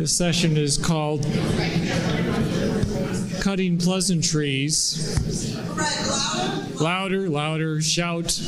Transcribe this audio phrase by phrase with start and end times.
[0.00, 1.24] This session is called
[3.42, 5.20] Cutting Pleasantries.
[6.80, 8.40] Louder, louder, shout.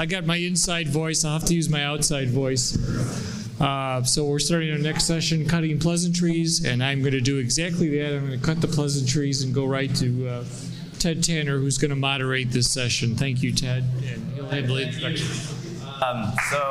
[0.00, 1.24] I got my inside voice.
[1.24, 2.76] I'll have to use my outside voice.
[3.60, 7.96] Uh, so we're starting our next session, Cutting Pleasantries, and I'm going to do exactly
[7.96, 8.12] that.
[8.12, 10.44] I'm going to cut the pleasantries and go right to uh,
[10.98, 13.14] Ted Tanner, who's going to moderate this session.
[13.14, 13.84] Thank you, Ted.
[14.04, 15.28] And he'll handle the introduction.
[16.02, 16.68] Um, so,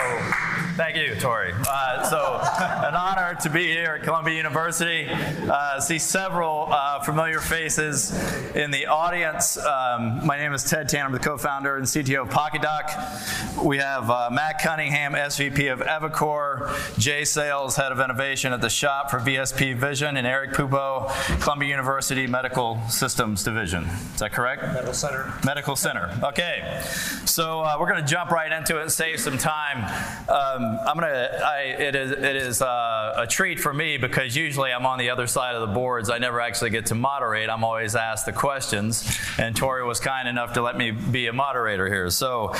[0.79, 1.51] thank you, Tori.
[1.67, 2.39] Uh, so,
[2.87, 5.09] an honor to be here at Columbia University.
[5.09, 8.13] Uh, see several uh, familiar faces
[8.55, 9.57] in the audience.
[9.57, 11.07] Um, my name is Ted Tanner.
[11.07, 13.61] I'm the co-founder and CTO of PokitDok.
[13.61, 18.69] We have uh, Matt Cunningham, SVP of Evicore, Jay Sales, Head of Innovation at the
[18.69, 21.11] shop for VSP Vision, and Erik Pupo,
[21.41, 23.83] Columbia University Medical Systems Division.
[24.13, 24.63] Is that correct?
[24.63, 25.33] Medical Center.
[25.43, 26.17] Medical Center.
[26.23, 26.81] Okay,
[27.25, 29.83] so uh, we're going to jump right into it and save some time.
[30.29, 31.29] Um, I'm gonna.
[31.43, 32.11] I, it is.
[32.11, 35.67] It is uh, a treat for me because usually I'm on the other side of
[35.67, 36.09] the boards.
[36.09, 37.49] I never actually get to moderate.
[37.49, 41.33] I'm always asked the questions, and Tori was kind enough to let me be a
[41.33, 42.09] moderator here.
[42.09, 42.53] So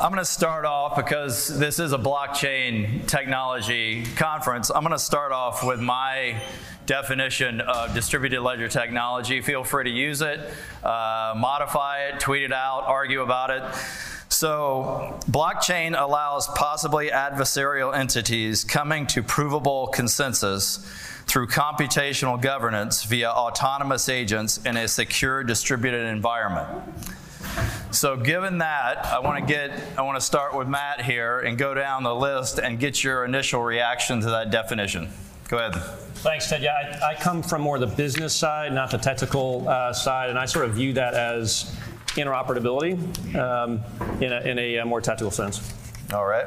[0.00, 4.70] I'm going to start off because this is a blockchain technology conference.
[4.70, 6.40] I'm going to start off with my
[6.86, 9.40] definition of distributed ledger technology.
[9.40, 10.40] Feel free to use it,
[10.82, 13.62] uh, modify it, tweet it out, argue about it.
[14.34, 20.78] So, blockchain allows possibly adversarial entities coming to provable consensus
[21.26, 26.82] through computational governance via autonomous agents in a secure distributed environment.
[27.92, 31.56] So, given that, I want to get I want to start with Matt here and
[31.56, 35.10] go down the list and get your initial reaction to that definition.
[35.46, 35.80] Go ahead.
[36.24, 36.60] Thanks, Ted.
[36.60, 40.38] Yeah, I, I come from more the business side, not the technical uh, side, and
[40.40, 41.76] I sort of view that as
[42.14, 42.94] interoperability
[43.36, 43.80] um,
[44.22, 45.74] in, a, in a more technical sense.
[46.12, 46.46] All right.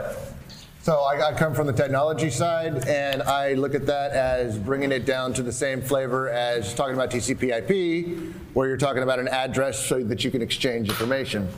[0.88, 4.94] So I, I, come from the technology side, and I look at that as bringing
[4.94, 9.28] it down to the same flavor as talking about TCP/IP, where you're talking about an
[9.28, 11.50] address so that you can exchange information.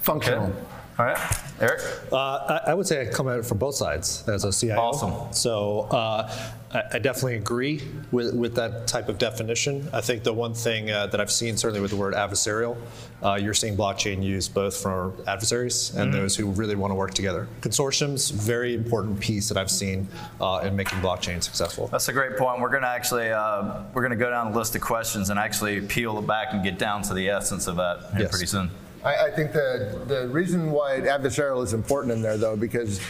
[0.00, 0.46] Functional.
[0.46, 0.58] Okay.
[0.98, 1.82] All right, Erik.
[2.10, 4.80] Uh, I, I, would say I come at it from both sides as a CIO.
[4.80, 5.30] Awesome.
[5.32, 6.32] So uh,
[6.72, 9.88] I, I, definitely agree with, with that type of definition.
[9.92, 12.76] I think the one thing uh, that I've seen, certainly with the word adversarial,
[13.22, 16.20] uh, you're seeing blockchain used both for adversaries and mm-hmm.
[16.20, 17.48] those who really want to work together.
[17.62, 20.08] Consortiums, very important piece that I've seen
[20.40, 21.88] uh, in making blockchain successful.
[21.88, 22.60] That's a great point.
[22.60, 25.38] We're going to actually uh, we're going to go down the list of questions and
[25.38, 28.30] actually peel it back and get down to the essence of that yes.
[28.30, 28.70] pretty soon.
[29.04, 33.00] I, I think the, the reason why adversarial is important in there, though, because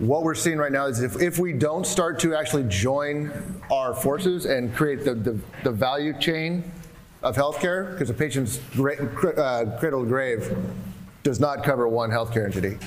[0.00, 3.30] what we're seeing right now is if, if we don't start to actually join
[3.70, 6.64] our forces and create the, the, the value chain
[7.22, 10.56] of healthcare, because a patient's uh, cradle to grave
[11.22, 12.78] does not cover one healthcare entity,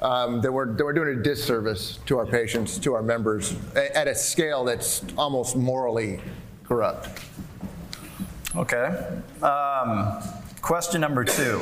[0.00, 4.06] um, then, we're, then we're doing a disservice to our patients, to our members, at
[4.06, 6.20] a scale that's almost morally
[6.64, 7.08] corrupt.
[8.54, 9.20] Okay.
[9.42, 10.22] Um,
[10.64, 11.60] Question number two.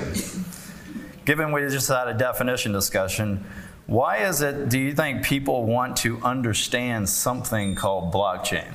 [1.25, 3.45] Given we just had a definition discussion,
[3.87, 8.73] why is it, do you think people want to understand something called blockchain?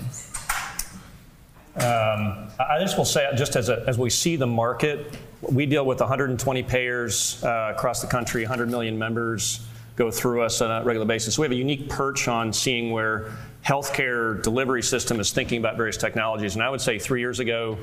[1.75, 5.85] Um, I just will say, just as, a, as we see the market, we deal
[5.85, 9.65] with 120 payers uh, across the country, 100 million members
[9.95, 11.35] go through us on a regular basis.
[11.35, 13.31] So we have a unique perch on seeing where
[13.65, 16.53] healthcare delivery system is thinking about various technologies.
[16.53, 17.77] And I would say three years ago,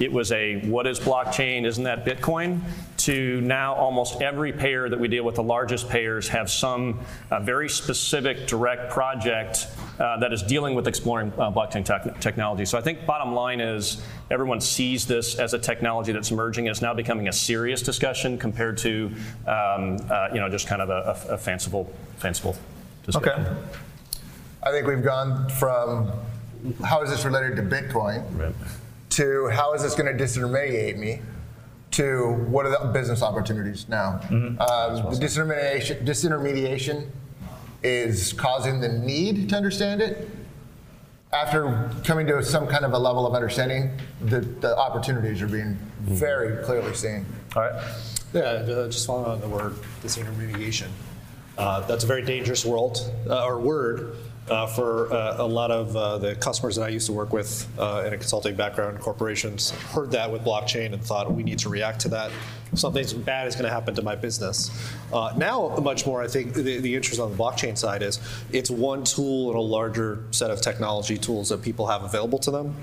[0.00, 1.64] it was a what is blockchain?
[1.64, 2.60] Isn't that Bitcoin?
[2.98, 7.00] To now almost every payer that we deal with, the largest payers, have some
[7.30, 9.66] uh, very specific direct project
[9.98, 12.64] uh, that is dealing with exploring uh, blockchain te- technology.
[12.64, 16.66] So I think bottom line is everyone sees this as a technology that's emerging.
[16.66, 19.10] It's now becoming a serious discussion compared to
[19.46, 22.56] um, uh, you know just kind of a, a, a fanciful fanciful
[23.04, 23.46] discussion.
[23.46, 23.56] Okay.
[24.62, 26.12] I think we've gone from
[26.84, 28.54] how is this related to Bitcoin right.
[29.18, 31.20] To how is this going to disintermediate me
[31.90, 34.20] to what are the business opportunities now.
[34.24, 34.60] Mm-hmm.
[34.60, 37.08] Um, the disintermediation, disintermediation
[37.82, 40.30] is causing the need to understand it.
[41.32, 45.74] After coming to some kind of a level of understanding, the, the opportunities are being
[45.74, 46.14] mm-hmm.
[46.14, 47.26] very clearly seen.
[47.56, 47.82] All right.
[48.32, 50.88] Yeah, uh, just following on the word disintermediation.
[51.56, 54.16] Uh, that's a very dangerous world uh, or word
[54.50, 57.66] uh, for uh, a lot of uh, the customers that I used to work with
[57.78, 61.68] uh, in a consulting background, corporations heard that with blockchain and thought we need to
[61.68, 62.30] react to that.
[62.74, 64.70] Something bad is going to happen to my business.
[65.12, 68.20] Uh, now, much more, I think the, the interest on the blockchain side is
[68.52, 72.50] it's one tool in a larger set of technology tools that people have available to
[72.50, 72.76] them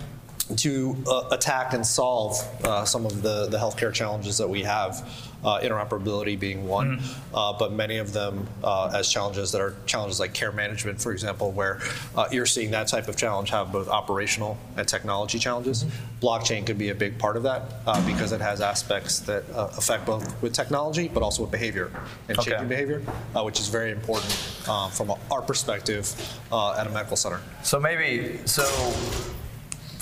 [0.58, 5.08] to uh, attack and solve uh, some of the, the healthcare challenges that we have,
[5.44, 7.00] uh, interoperability being one,
[7.34, 11.12] uh, but many of them uh, as challenges that are challenges like care management, for
[11.12, 11.80] example, where
[12.16, 15.86] uh, you're seeing that type of challenge have both operational and technology challenges.
[16.22, 19.70] Blockchain could be a big part of that uh, because it has aspects that uh,
[19.78, 21.92] affect both with technology, but also with behavior
[22.28, 22.52] and Okay.
[22.52, 23.02] changing behavior,
[23.36, 24.34] uh, which is very important
[24.68, 26.12] uh, from our perspective
[26.52, 27.40] uh, at a medical center.
[27.62, 28.64] So maybe, so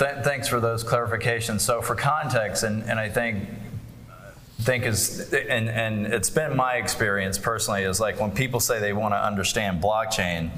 [0.04, 1.62] th- thanks for those clarifications.
[1.62, 3.48] So for context, and, and I think
[4.62, 8.94] think is and, and it's been my experience personally is like when people say they
[8.94, 10.50] want to understand blockchain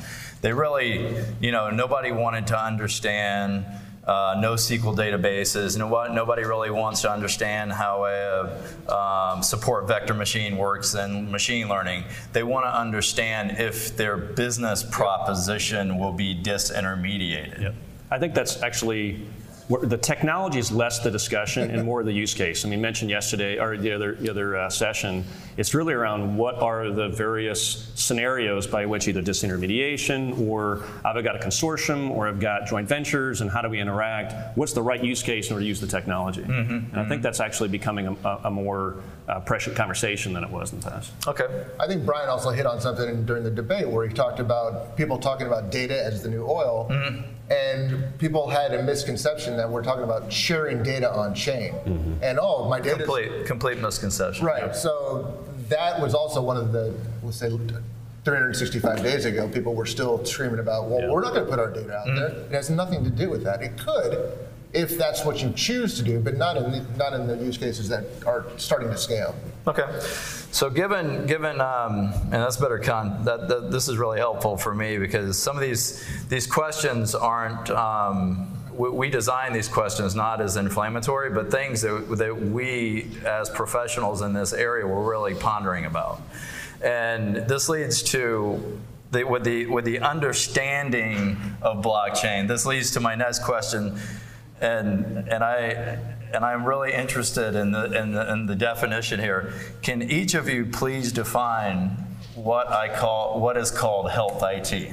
[0.41, 3.65] they really you know nobody wanted to understand
[4.05, 5.77] uh, NoSQL databases.
[5.77, 11.67] Nobody, nobody really wants to understand how a um, support vector machine works in machine
[11.67, 12.03] learning.
[12.31, 17.73] They want to understand if their business proposition will be disintermediated.
[18.15, 19.27] I think that's actually
[19.67, 22.63] the technology is less the discussion and more the use case.
[22.63, 25.25] I mean, mentioned yesterday or the other the other uh, session,
[25.57, 31.35] it's really around what are the various scenarios by which either disintermediation or I've got
[31.35, 34.57] a consortium or I've got joint ventures and how do we interact?
[34.57, 36.41] What's the right use case in order to use the technology?
[36.41, 37.21] Mm-hmm, and I think mm-hmm.
[37.21, 38.97] that's actually becoming a, a more
[39.27, 41.11] uh, prescient conversation than it was in the past.
[41.27, 41.65] Okay.
[41.79, 45.17] I think Brian also hit on something during the debate where he talked about people
[45.17, 47.51] talking about data as the new oil, mm-hmm.
[47.51, 51.73] and people had a misconception that we're talking about sharing data on chain,
[52.21, 52.97] and oh, my data.
[52.97, 54.45] Complete, complete misconception.
[54.45, 54.75] Right.
[54.75, 57.49] So that was also one of the, we'll say,
[58.23, 61.71] 365 days ago, people were still screaming about, well, we're not going to put our
[61.71, 62.27] data out there.
[62.29, 63.61] It has nothing to do with that.
[63.61, 64.37] It could,
[64.73, 67.57] if that's what you choose to do, but not in the, not in the use
[67.57, 69.35] cases that are starting to scale.
[69.67, 69.85] Okay.
[70.51, 74.73] So given given um, and that's better con that, that this is really helpful for
[74.73, 77.69] me because some of these these questions aren't.
[77.69, 84.21] Um, we, design these questions not as inflammatory, but things that, that we as professionals
[84.21, 86.21] in this area were really pondering about.
[86.81, 88.79] And this leads to
[89.11, 92.47] the, with the with the understanding of blockchain.
[92.47, 93.99] This leads to my next question,
[94.61, 95.99] and and I
[96.33, 99.53] and I'm really interested in the, in the in the definition here.
[99.81, 101.89] Can each of you please define
[102.35, 104.91] what I call what is called health IT?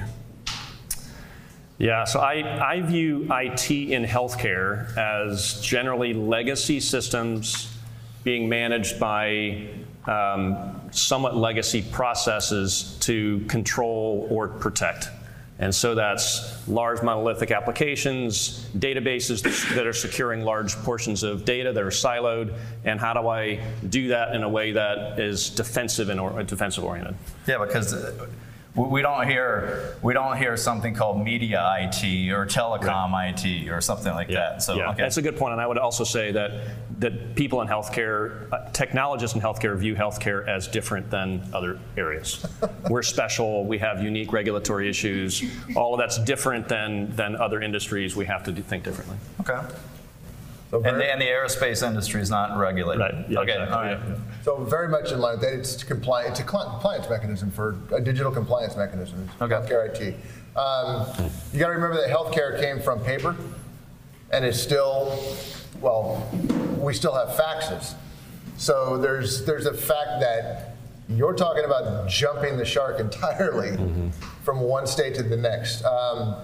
[1.82, 7.76] Yeah, so I, I view IT in healthcare as generally legacy systems
[8.22, 9.66] being managed by
[10.06, 15.08] um, somewhat legacy processes to control or protect.
[15.58, 19.42] And so that's large monolithic applications, databases
[19.74, 24.06] that are securing large portions of data that are siloed, and how do I do
[24.08, 27.16] that in a way that is defensive and or, defensive oriented?
[27.48, 28.28] Yeah, because uh,
[28.74, 33.80] we we don't hear we don't hear something called media IT or telecom IT or
[33.80, 34.62] something like that.
[34.62, 35.02] So yeah, okay.
[35.02, 35.40] that's a good.
[35.42, 36.68] And I would also say that
[37.00, 42.46] that people in healthcare, uh, technologists in healthcare, view healthcare as different than other areas.
[42.88, 43.64] We're special.
[43.66, 45.42] We have unique regulatory issues.
[45.76, 48.16] All of that's different than than other industries.
[48.16, 49.16] We have to do, think differently.
[49.40, 49.60] okay.
[50.72, 53.02] So And the, and the aerospace industry is not regulated.
[53.02, 53.52] Right, yeah, okay.
[53.52, 53.98] exactly, All right.
[54.08, 54.14] yeah.
[54.42, 55.52] so very much in line with that.
[55.52, 56.30] It's compliant.
[56.30, 59.28] It's a compliance mechanism for a digital compliance mechanism.
[59.42, 59.54] Okay.
[59.54, 60.14] Healthcare IT.
[60.56, 63.36] Um, you got to remember that healthcare came from paper,
[64.30, 65.22] and is still,
[65.82, 66.26] well,
[66.78, 67.92] we still have faxes.
[68.56, 70.76] So there's there's a fact that
[71.06, 73.76] you're talking about jumping the shark entirely
[74.42, 75.84] from one state to the next.
[75.84, 76.36] Um,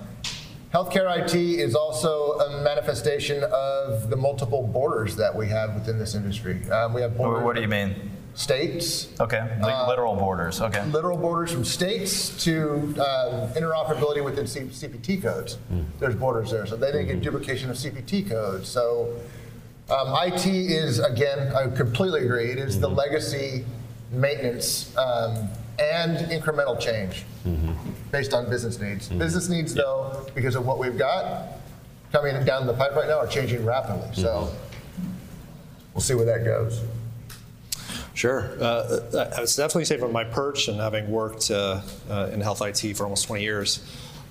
[0.73, 6.14] Healthcare IT is also a manifestation of the multiple borders that we have within this
[6.14, 6.69] industry.
[6.71, 7.95] Um, we have borders what do you mean?
[8.35, 9.40] states, Okay.
[9.61, 10.61] Like literal borders.
[10.61, 10.85] Okay.
[10.87, 15.59] literal borders from states to um, interoperability within C- CPT codes.
[15.99, 18.69] There's borders there, so they didn't get duplication of CPT codes.
[18.69, 19.16] So
[19.90, 22.50] um, IT is again, I completely agree.
[22.52, 23.64] It is the legacy
[24.12, 27.25] maintenance um, and incremental change
[28.11, 29.08] based on business needs.
[29.08, 31.58] Business needs, though, because of what we've got
[32.12, 34.08] coming down the pipe right now, are changing rapidly.
[34.14, 34.52] So
[35.94, 36.82] we'll see where that goes.
[38.14, 38.50] Sure.
[38.61, 39.00] Uh,
[39.37, 42.97] I would definitely say from my perch and having worked uh, uh, in health IT
[42.97, 43.80] for almost 20 years,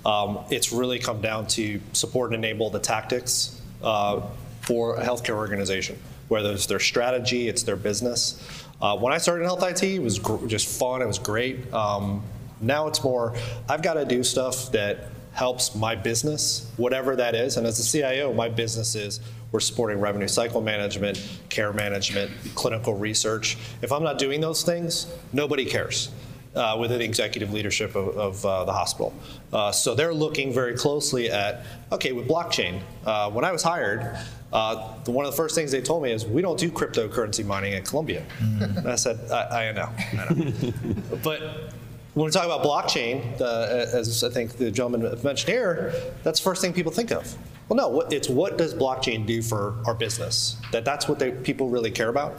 [0.04, 4.20] um, it's really come down to support and enable the tactics uh,
[4.60, 8.66] for a healthcare organization, whether it's their strategy, it's their business.
[8.80, 11.72] Uh, when I started in health IT, it was gr- just fun, it was great.
[11.72, 12.22] Um,
[12.60, 13.34] now it's more,
[13.68, 17.56] I've got to do stuff that helps my business, whatever that is.
[17.56, 19.20] And as a CIO, my business is
[19.50, 23.56] we're supporting revenue cycle management, care management, clinical research.
[23.82, 26.10] If I'm not doing those things, nobody cares.
[26.54, 29.14] Uh, within the executive leadership of, of uh, the hospital.
[29.52, 32.80] Uh, so they're looking very closely at, okay, with blockchain.
[33.04, 34.18] Uh, when I was hired,
[34.52, 37.44] uh, the, one of the first things they told me is, we don't do cryptocurrency
[37.44, 38.24] mining at Columbia.
[38.40, 40.72] And I said, I, I know, I know.
[41.22, 41.72] but
[42.14, 46.44] when we talk about blockchain, uh, as I think the gentleman mentioned here, that's the
[46.44, 47.36] first thing people think of.
[47.68, 50.56] Well, no, it's what does blockchain do for our business?
[50.72, 52.34] That that's what they, people really care about.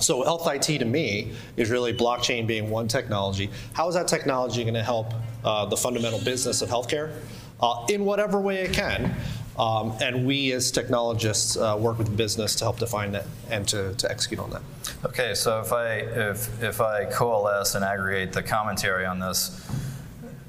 [0.00, 3.50] So health IT to me is really blockchain being one technology.
[3.72, 5.12] How is that technology going to help
[5.44, 7.12] uh, the fundamental business of healthcare
[7.60, 9.14] uh, in whatever way it can?
[9.58, 13.92] Um, and we as technologists uh, work with business to help define that and to,
[13.94, 14.62] to execute on that.
[15.04, 19.68] Okay, so if I if if I coalesce and aggregate the commentary on this,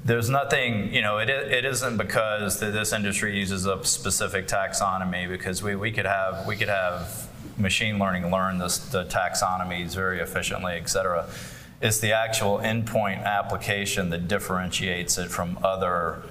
[0.04, 5.60] there's nothing, you know, it, it isn't because this industry uses a specific taxonomy because
[5.60, 7.28] we, we could have we could have
[7.60, 11.28] machine learning learn this, the taxonomies very efficiently, et cetera.
[11.80, 16.22] It's the actual endpoint application that differentiates it from other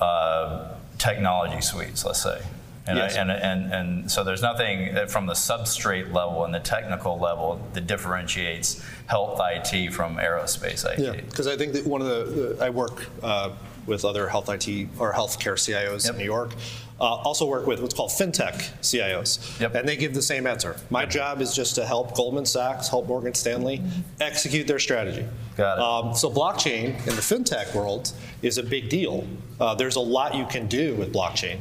[0.00, 0.68] uh,
[0.98, 2.40] technology suites, let's say.
[2.88, 3.16] And, Yes.
[3.16, 7.60] I, and, and, and so there's nothing from the substrate level and the technical level
[7.72, 11.00] that differentiates health IT from aerospace IT.
[11.00, 13.50] Yeah, because I think that one of the, the- I work uh,
[13.86, 16.12] with other health IT or healthcare CIOs Yep.
[16.14, 16.54] in New York.
[16.98, 19.74] Uh, also work with what's called fintech CIOs, Yep.
[19.74, 20.76] and they give the same answer.
[20.88, 23.82] My job is just to help Goldman Sachs, help Morgan Stanley
[24.18, 25.26] execute their strategy.
[25.58, 25.82] Got it.
[25.82, 29.26] Um, so blockchain in the fintech world is a big deal.
[29.60, 31.58] Uh, there's a lot you can do with blockchain.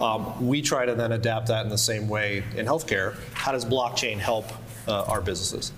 [0.00, 3.14] Um, we try to then adapt that in the same way in healthcare.
[3.34, 4.46] How does blockchain help
[4.86, 5.72] uh, our businesses?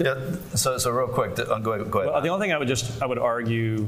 [0.00, 0.18] Yeah,
[0.56, 1.88] so, so real quick, uh, go ahead.
[1.90, 2.12] Go ahead.
[2.12, 3.86] Well, the only thing I would just I would argue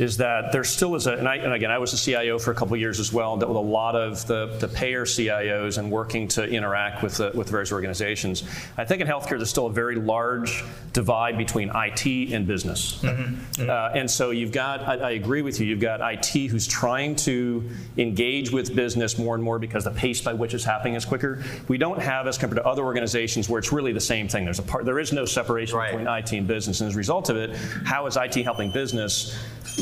[0.00, 2.52] is that there still is a, and, I, and again, I was a CIO for
[2.52, 5.04] a couple of years as well, and dealt with a lot of the, the payer
[5.04, 8.42] CIOs and working to interact with the, with various organizations.
[8.78, 10.64] I think in healthcare, there's still a very large
[10.94, 13.04] divide between IT and business.
[13.04, 17.14] Uh, and so you've got, I, I agree with you, you've got IT who's trying
[17.16, 21.04] to engage with business more and more because the pace by which it's happening is
[21.04, 21.44] quicker.
[21.68, 24.46] We don't have, as compared to other organizations, where it's really the same thing.
[24.46, 25.90] There's a part, there is no separation Right.
[25.90, 26.80] between IT and business.
[26.80, 27.54] And as a result of it,
[27.84, 29.38] how is IT helping business?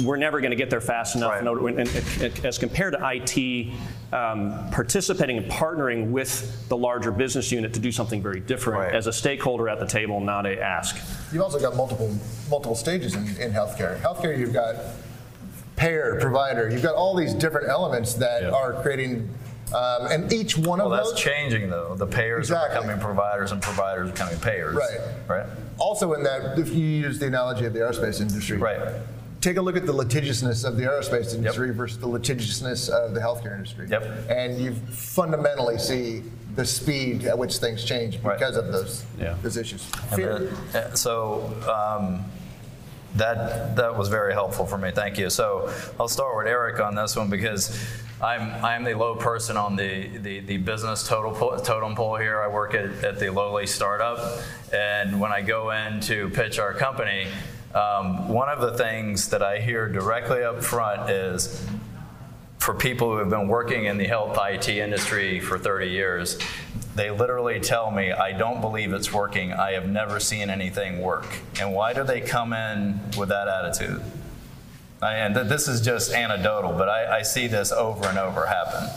[0.08, 1.32] We're never going to get there fast enough.
[1.32, 1.42] Right.
[1.42, 3.74] in order- and- and- and as compared to IT
[4.10, 8.94] um, participating and partnering with the larger business unit to do something very different Right.
[8.94, 10.96] as a stakeholder at the table, not a ask.
[11.30, 12.10] You've also got multiple
[12.48, 14.00] multiple stages in, in healthcare.
[14.00, 14.76] Healthcare, you've got
[15.76, 16.70] payer, provider.
[16.70, 18.48] You've got all these different elements that Yeah.
[18.50, 19.28] are creating,
[19.74, 21.04] um, and each one well, of those.
[21.04, 21.94] Well, that's changing though.
[21.96, 22.80] The payers are Exactly.
[22.80, 24.74] becoming providers and providers are becoming payers.
[24.74, 25.00] Right.
[25.28, 25.46] Right.
[25.76, 28.80] Also, in that, if you use the analogy of the aerospace industry, Right.
[29.40, 33.20] Take a look at the litigiousness of the aerospace industry versus the litigiousness of the
[33.20, 33.86] healthcare industry.
[33.88, 34.28] Yep.
[34.30, 36.22] And you fundamentally see
[36.56, 38.36] the speed at which things change Right.
[38.38, 39.36] because of those Yeah.
[39.42, 39.88] those issues.
[40.16, 42.24] The- uh, so um,
[43.14, 44.90] that that was very helpful for me.
[44.90, 45.30] Thank you.
[45.30, 47.78] So I'll start with Erik on this one because
[48.20, 52.40] I'm I'm the low person on the the, the business total po- totem pole here.
[52.42, 54.40] I work at, at the lowly startup,
[54.72, 57.28] and when I go in to pitch our company,
[57.74, 61.66] um, one of the things that I hear directly up front is
[62.58, 66.38] for people who have been working in the health IT industry for 30 years,
[66.94, 69.52] they literally tell me, I don't believe it's working.
[69.52, 71.26] I have never seen anything work.
[71.60, 74.02] And why do they come in with that attitude?
[75.00, 78.88] And th- this is just anecdotal, but I, I see this over and over happen.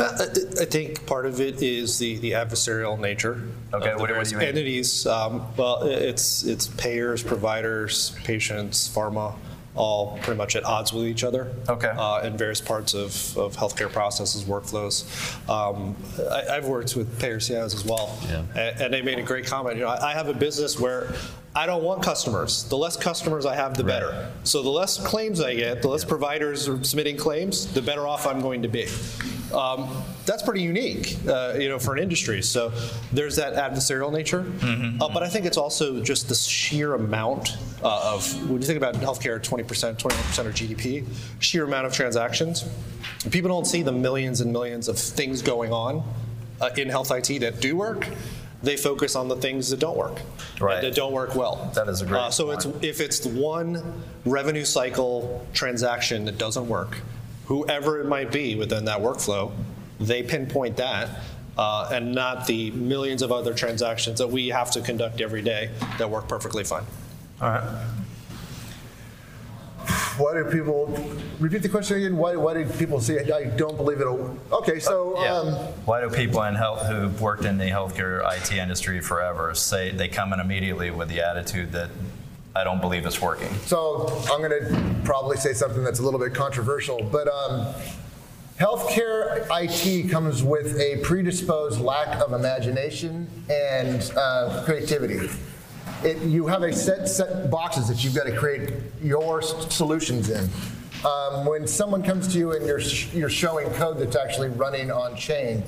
[0.00, 0.26] Uh,
[0.60, 3.42] I think part of it is the, the adversarial nature
[3.72, 4.48] Okay, of the what do- what do you mean?
[4.48, 5.06] entities.
[5.06, 9.34] Um, well, it's it's payers, providers, patients, pharma,
[9.76, 11.52] all pretty much at odds with each other.
[11.68, 11.88] Okay.
[11.94, 15.04] Uh, in various parts of, of healthcare processes, workflows.
[15.48, 15.94] Um,
[16.30, 18.42] I, I've worked with payer CIOs as well, Yeah.
[18.56, 19.76] and, and they made a great comment.
[19.76, 21.12] You know, I, I have a business where
[21.54, 22.64] I don't want customers.
[22.64, 24.30] The less customers I have, the better.
[24.44, 28.26] So the less claims I get, the less providers are submitting claims, the better off
[28.26, 28.86] I'm going to be.
[29.52, 32.42] Um, that's pretty unique, uh, you know, for an industry.
[32.42, 32.72] So
[33.12, 34.44] there's that adversarial nature,
[35.00, 38.76] uh, but I think it's also just the sheer amount uh, of when you think
[38.76, 39.64] about healthcare, 20%,
[39.98, 41.04] 21% of GDP,
[41.40, 42.64] sheer amount of transactions.
[43.30, 46.02] People don't see the millions and millions of things going on
[46.60, 48.06] uh, in health IT that do work.
[48.62, 50.20] They focus on the things that don't work,
[50.60, 50.82] Right.
[50.82, 51.70] that don't work well.
[51.74, 56.36] That is a great Uh, so it's if it's the one revenue cycle transaction that
[56.36, 56.98] doesn't work,
[57.54, 59.50] whoever it might be within that workflow,
[59.98, 61.08] they pinpoint that,
[61.58, 65.68] uh, and not the millions of other transactions that we have to conduct every day
[65.98, 66.84] that work perfectly fine.
[67.42, 67.86] All right.
[70.16, 70.96] Why do people
[71.40, 72.16] repeat the question again?
[72.16, 74.38] Why, why do people say I don't believe it'll?
[74.52, 75.34] Okay, so Yeah.
[75.38, 75.48] um,
[75.86, 80.06] Why do people in health who've worked in the healthcare IT industry forever say they
[80.06, 81.90] come in immediately with the attitude that
[82.54, 83.52] I don't believe it's working.
[83.66, 87.72] So I'm going to probably say something that's a little bit controversial, but um,
[88.58, 95.28] healthcare IT comes with a predisposed lack of imagination and uh, creativity.
[96.04, 98.70] It, you have a set set boxes that you've got to create
[99.02, 100.48] your s- solutions in.
[101.06, 104.90] Um, when someone comes to you and you're sh- you're showing code that's actually running
[104.90, 105.62] on chain,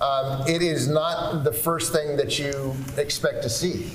[0.00, 3.90] um, it is not the first thing that you expect to see.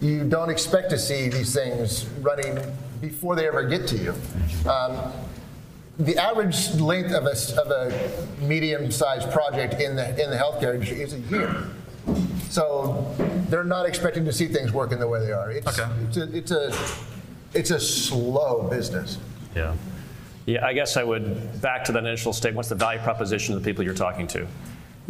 [0.00, 2.58] You don't expect to see these things running
[3.00, 4.14] before they ever get to you.
[4.68, 5.12] Um,
[5.98, 10.74] the average length of a, s- of a medium-sized project in the in the healthcare
[10.74, 11.64] industry is a year.
[12.48, 13.14] So
[13.50, 15.50] they're not expecting to see things working the way they are.
[15.50, 15.90] It's, Okay.
[16.08, 16.72] it's a it's a
[17.52, 19.18] it's a slow business.
[19.54, 19.74] Yeah.
[20.46, 23.62] Yeah, I guess I would, back to that initial statement, what's the value proposition of
[23.62, 24.46] the people you're talking to?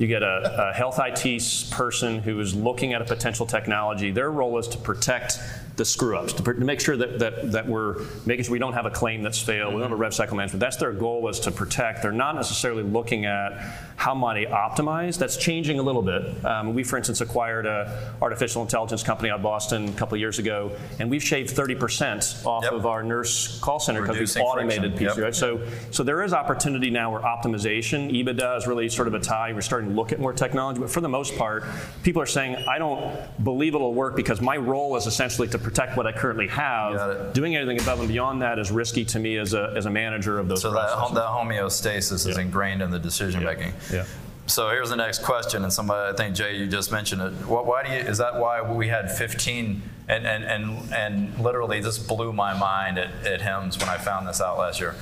[0.00, 4.11] You get a, a health IT person who is looking at a potential technology.
[4.11, 5.38] Their role is to protect
[5.76, 8.73] the screw ups, to, to make sure that, that, that we're making sure we don't
[8.73, 10.59] have a claim that's failed, we don't have a rev cycle management.
[10.59, 12.00] That's their goal is to protect.
[12.00, 15.19] They're not necessarily looking at how might I optimize.
[15.19, 16.42] That's changing a little bit.
[16.42, 20.21] Um, we, for instance, acquired a artificial intelligence company out of Boston a couple of
[20.21, 22.73] years ago, and we've shaved 30% off Yep.
[22.73, 25.25] of our nurse call center because we've automated pieces, yep.
[25.25, 25.35] right?
[25.35, 29.52] So, so there is opportunity now where optimization, EBITDA is really sort of a tie.
[29.52, 31.64] We're starting to look at more technology, but for the most part,
[32.02, 33.14] people are saying, I don't
[33.45, 37.35] believe it'll work because my role is essentially to protect what I currently have.
[37.35, 40.38] Doing anything above and beyond that is risky to me as a, as a manager
[40.38, 41.00] of those So that, processes.
[41.02, 41.26] hom- that
[41.61, 43.75] homeostasis is ingrained in the decision making.
[43.93, 44.05] Yeah.
[44.47, 47.31] So here's the next question, and somebody, I think Jay, you just mentioned it.
[47.45, 47.99] Wh- Why do you?
[48.01, 49.83] Is that why we had 15?
[50.09, 54.27] And and and and literally, this blew my mind at, at HIMSS when I found
[54.27, 54.97] this out last year.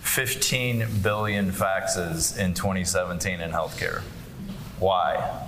[0.00, 4.02] 15 billion faxes in 2017 in healthcare.
[4.78, 5.46] Why?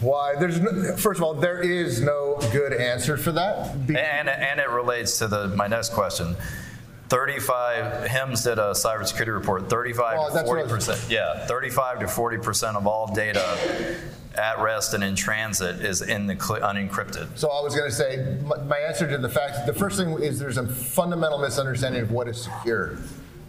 [0.00, 0.34] Why?
[0.38, 3.86] There's no, first of all, there is no good answer for that.
[3.86, 6.36] Be- And and it relates to the my next question.
[7.08, 9.68] 35 HIMSS did a cybersecurity report.
[9.70, 11.06] 35 Well, to 40 percent.
[11.10, 13.96] Yeah, 35 to 40 percent of all data
[14.36, 17.26] at rest and in transit is in the cl- unencrypted.
[17.36, 20.10] So I was going to say, my, my answer to the fact, the first thing
[20.22, 22.92] is there's a fundamental misunderstanding of what is secure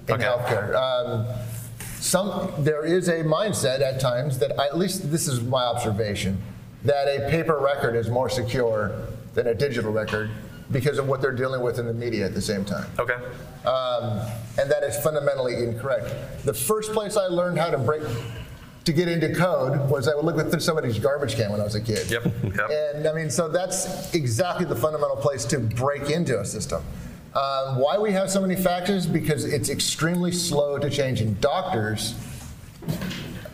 [0.08, 0.24] in Okay.
[0.24, 0.74] healthcare.
[0.76, 1.28] Um,
[2.00, 6.42] some there is a mindset at times that I, at least this is my observation
[6.86, 8.94] that a paper record is more secure
[9.34, 10.30] than a digital record
[10.72, 12.90] because of what they're dealing with in the media at the same time.
[13.00, 13.16] Okay.
[13.66, 14.22] Um,
[14.60, 16.14] and that is fundamentally incorrect.
[16.46, 18.04] The first place I learned how to break
[18.86, 21.76] to get into code was I would look through somebody's garbage can when I was
[21.76, 22.10] a kid.
[22.10, 22.70] Yep, yep.
[22.72, 26.82] And I mean, so that's exactly the fundamental place to break into a system.
[27.36, 29.06] Um, why we have so many factors?
[29.06, 31.22] Because it's extremely slow to change.
[31.22, 32.16] And doctors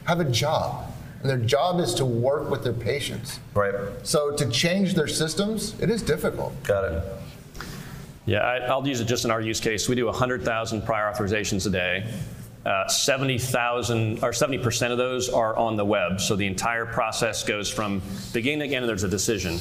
[0.05, 0.89] have a job,
[1.25, 3.39] and their job is to work with their patients.
[3.55, 3.73] Right.
[4.03, 6.53] So to change their systems, it is difficult.
[6.63, 7.03] Got it.
[8.27, 9.89] Yeah, I, I'll use it just in our use case.
[9.89, 12.13] We do 100,000 prior authorizations a day.
[12.63, 16.21] Uh, 70,000 or 70% of those are on the web.
[16.21, 19.57] So the entire process goes from beginning to end, and there's a decision.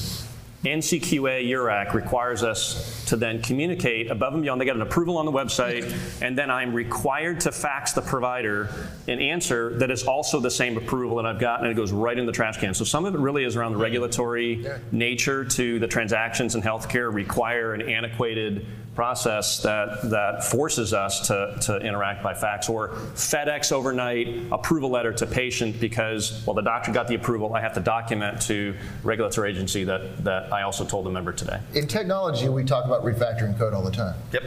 [0.64, 4.60] NCQA URAC requires us to then communicate above and beyond.
[4.60, 8.70] They get an approval on the website, and then I'm required to fax the provider
[9.06, 12.18] an answer that is also the same approval that I've gotten, and it goes right
[12.18, 12.72] in the trash can.
[12.72, 17.12] So some of it really is around the regulatory nature to the transactions in healthcare
[17.12, 23.72] require an antiquated process that, that forces us to, to interact by fax or FedEx
[23.72, 27.80] overnight approval letter to patient because, well, the doctor got the approval, I have to
[27.80, 31.60] document to regulatory agency that, that I also told the member today.
[31.74, 34.14] In technology, we talk about refactoring code all the time.
[34.32, 34.42] Yep.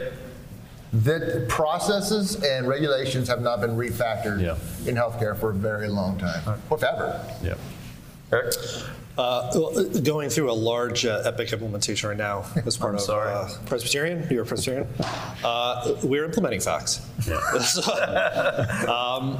[0.94, 4.56] that processes and regulations have not been refactored Yeah.
[4.88, 7.20] in healthcare for a very long time, or if ever.
[7.42, 7.54] Yeah.
[8.32, 8.54] Erik?
[9.18, 13.32] Uh, going through a large uh, Epic implementation right now as part of sorry.
[13.32, 14.24] uh, Presbyterian.
[14.30, 14.86] You're a Presbyterian.
[15.44, 17.04] Uh, we're implementing fax.
[17.60, 17.82] So,
[18.88, 19.34] um,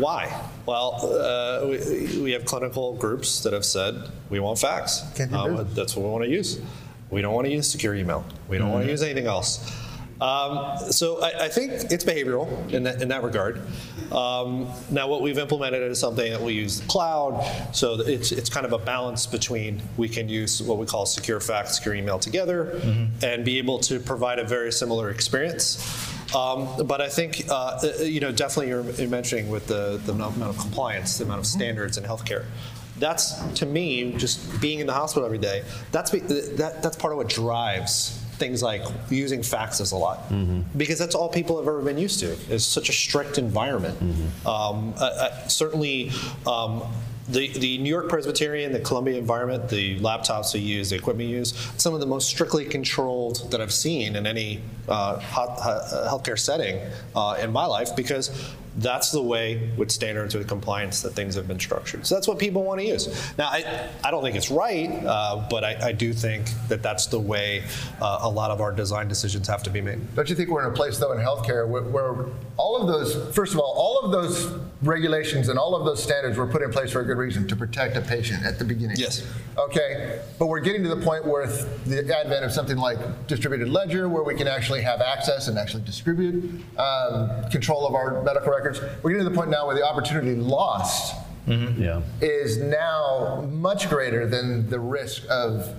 [0.00, 0.42] why?
[0.66, 5.02] Well, uh, we, we have clinical groups that have said we want fax.
[5.14, 6.60] Can't do Uh, that's what we want to use.
[7.08, 8.24] We don't want to use secure email.
[8.48, 9.60] We don't want to use anything else.
[10.20, 13.60] Um, so I, I think it's behavioral in that, in that regard.
[14.12, 18.48] Um, now, what we've implemented is something that we use the cloud, so it's it's
[18.48, 22.18] kind of a balance between we can use what we call secure fax, secure email
[22.18, 22.80] together,
[23.22, 25.76] and be able to provide a very similar experience.
[26.34, 30.40] Um, but I think uh, you know definitely you're, you're mentioning with the the amount
[30.42, 32.44] of compliance, the amount of standards in healthcare
[32.98, 37.12] that's to me just being in the hospital every day that's be- that, that's part
[37.12, 40.20] of what drives things like using faxes a lot.
[40.76, 42.36] Because that's all people have ever been used to.
[42.50, 43.98] It's such a strict environment.
[44.46, 46.10] Um, I, I, certainly
[46.46, 46.82] um,
[47.28, 51.34] the, the New York Presbyterian, the Columbia environment, the laptops we use, the equipment we
[51.34, 56.08] use, some of the most strictly controlled that I've seen in any uh, hot, uh,
[56.08, 56.80] healthcare setting
[57.14, 58.30] uh, in my life because
[58.78, 62.06] that's the way with standards with compliance that things have been structured.
[62.06, 63.08] So that's what people want to use.
[63.38, 67.06] Now, I, I don't think it's right, uh, but I, I, do think that that's
[67.06, 67.62] the way
[68.00, 70.14] uh, a lot of our design decisions have to be made.
[70.14, 73.34] Don't you think we're in a place, though, in healthcare where, where all of those,
[73.34, 76.70] first of all, all of those regulations and all of those standards were put in
[76.70, 78.96] place for a good reason to protect a patient at the beginning?
[78.98, 79.26] Yes.
[79.58, 84.08] Okay, but we're getting to the point where the advent of something like distributed ledger,
[84.08, 88.66] where we can actually have access and actually distribute um, control of our medical records
[88.66, 88.80] records.
[89.02, 91.14] We're getting to the point now where the opportunity lost
[91.46, 91.82] mm-hmm.
[91.82, 92.00] yeah.
[92.20, 95.74] is now much greater than the risk of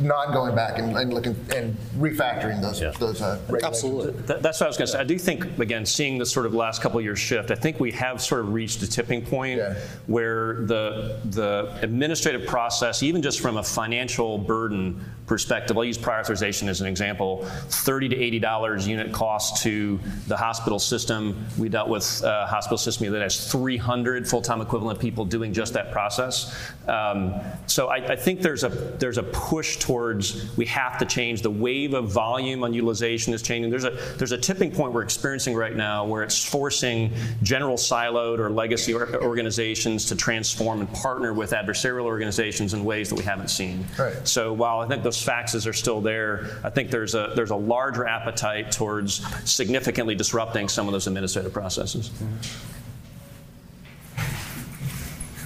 [0.00, 2.90] not going back and, and looking and refactoring those yeah.
[2.98, 4.98] those uh, Absolutely, that, that's what I was going to say.
[4.98, 7.78] I do think again, seeing the sort of last couple of years shift, I think
[7.78, 9.74] we have sort of reached a tipping point yeah.
[10.06, 16.20] where the the administrative process, even just from a financial burden perspective, I'll use prior
[16.20, 17.44] authorization as an example.
[17.68, 21.46] Thirty to eighty dollars unit cost to the hospital system.
[21.58, 25.92] We dealt with a hospital system that has 300 full-time equivalent people doing just that
[25.92, 26.54] process.
[26.88, 27.34] Um,
[27.66, 31.42] so I, I think there's a there's a push towards we have to change.
[31.42, 33.70] The wave of volume on utilization is changing.
[33.70, 38.38] There's a there's a tipping point we're experiencing right now where it's forcing general siloed
[38.38, 43.48] or legacy organizations to transform and partner with adversarial organizations in ways that we haven't
[43.48, 43.84] seen.
[43.98, 44.26] Right.
[44.26, 47.56] So while I think those faxes are still there, I think there's a there's a
[47.56, 52.10] larger appetite towards significantly disrupting some of those administrative processes.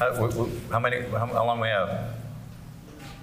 [0.00, 1.02] Uh, how many?
[1.02, 2.14] How, how long we have?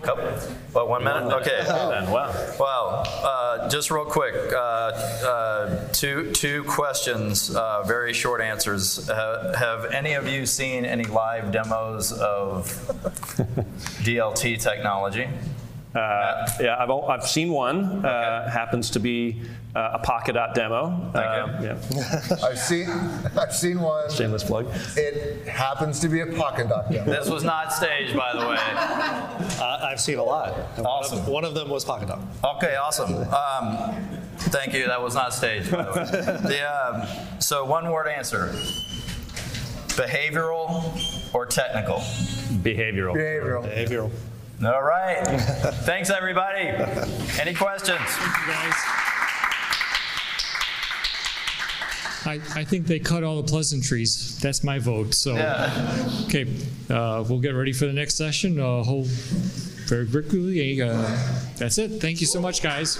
[0.01, 0.25] Couple,
[0.73, 1.33] what, one minute?
[1.41, 1.63] Okay.
[1.67, 2.55] Wow.
[2.59, 3.03] Wow.
[3.23, 9.07] Uh, just real quick, uh, uh, two, two questions, uh, very short answers.
[9.07, 12.65] have any of you seen any live demos of
[14.03, 15.27] DLT technology?
[15.95, 18.05] Uh, yeah, I've, I've seen one.
[18.05, 19.41] Uh, happens to be
[19.73, 21.11] uh, a PokitDok demo.
[21.13, 21.77] Uh, yeah.
[22.43, 22.89] I've seen
[23.37, 24.11] I've seen one.
[24.11, 24.67] Shameless plug.
[24.97, 27.11] It happens to be a Pocket PokitDok demo.
[27.11, 28.55] This was not staged, by the way.
[29.55, 30.53] Uh, I've seen a lot.
[30.79, 31.19] Awesome.
[31.19, 32.57] One of, one of them was Pocket PokitDok.
[32.57, 33.15] Okay, awesome.
[33.15, 34.87] Um, thank you.
[34.87, 36.05] That was not staged, by the way.
[36.49, 38.47] the, um, so one word answer.
[39.95, 41.97] Behavioral or technical?
[42.61, 43.15] Behavioral.
[43.15, 43.63] Behavioral.
[43.63, 44.11] Behavioral.
[44.63, 45.21] All right.
[45.83, 46.61] Thanks, everybody.
[47.39, 47.99] Any questions?
[48.47, 48.73] guys.
[52.27, 54.39] I, I think they cut all the pleasantries.
[54.39, 55.13] That's my vote.
[55.13, 56.23] So, yeah.
[56.25, 56.47] okay,
[56.89, 58.59] uh, we'll get ready for the next session.
[58.59, 60.81] Uh, hold very quickly.
[60.81, 61.03] Uh,
[61.57, 62.01] that's it.
[62.01, 62.97] Thank you so much, guys.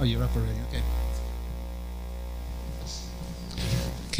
[0.00, 0.58] Oh, you're up already.
[0.68, 0.82] Okay.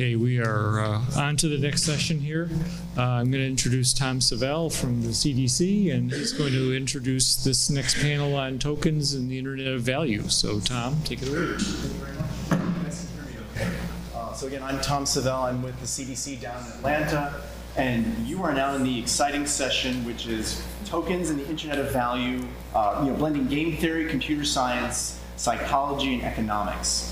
[0.03, 2.51] Okay, we are uh, on to the next session here.
[2.99, 7.37] Uh, I'm going to introduce Tom Savell from the CDC, and he's going to introduce
[7.37, 10.27] this next panel on tokens and the Internet of Value.
[10.27, 11.55] So, Tom, take it away.
[11.57, 13.77] Thank you very much.
[14.13, 15.45] Uh, so again, I'm Tom Savell.
[15.45, 17.41] I'm with the CDC down in Atlanta,
[17.77, 21.93] and you are now in the exciting session, which is tokens and the Internet of
[21.93, 22.43] Value.
[22.75, 27.12] Uh, you know, blending game theory, computer science, psychology, and economics.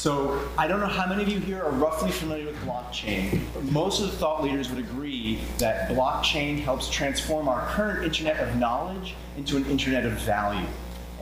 [0.00, 3.64] So I don't know how many of you here are roughly familiar with blockchain, but
[3.64, 8.56] most of the thought leaders would agree that blockchain helps transform our current internet of
[8.56, 10.66] knowledge into an internet of value.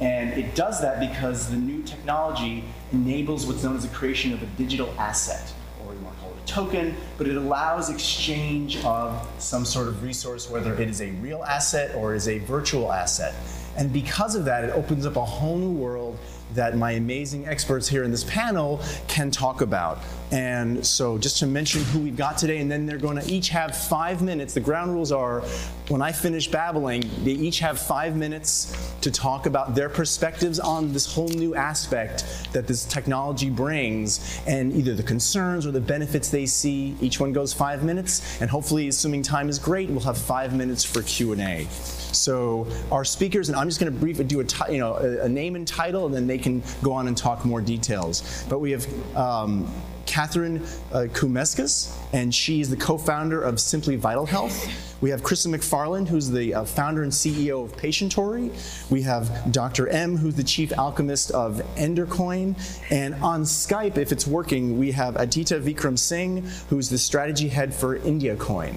[0.00, 2.62] And it does that because the new technology
[2.92, 5.52] enables what's known as the creation of a digital asset,
[5.84, 9.88] or you want to call it a token, but it allows exchange of some sort
[9.88, 13.34] of resource, whether it is a real asset or is a virtual asset.
[13.76, 16.16] And because of that, it opens up a whole new world
[16.54, 19.98] that my amazing experts here in this panel can talk about.
[20.30, 23.48] And so, just to mention who we've got today, and then they're going to each
[23.48, 24.52] have five minutes.
[24.52, 25.40] The ground rules are
[25.88, 30.92] when I finish babbling, they each have five minutes to talk about their perspectives on
[30.92, 36.28] this whole new aspect that this technology brings, and either the concerns or the benefits
[36.28, 36.94] they see.
[37.00, 40.84] Each one goes five minutes, and hopefully, assuming time is great, we'll have five minutes
[40.84, 41.66] for Q&A.
[42.12, 45.24] So our speakers, and I'm just going to briefly do a, t- you know, a,
[45.24, 48.44] a, name and title, and then they can go on and talk more details.
[48.48, 49.70] But we have um,
[50.18, 54.68] Catherine uh, Kuzmeskas, and she's the co-founder of Simply Vital Health.
[55.00, 58.50] We have Chrissa McFarlane, who's the uh, founder and CEO of Patientory.
[58.90, 59.87] We have Dr.
[59.87, 62.57] M, who's the chief alchemist of Endercoin.
[62.90, 67.72] And on Skype, if it's working, we have Aditya Vikram Singh, who's the strategy head
[67.72, 68.74] for IndiaCoin.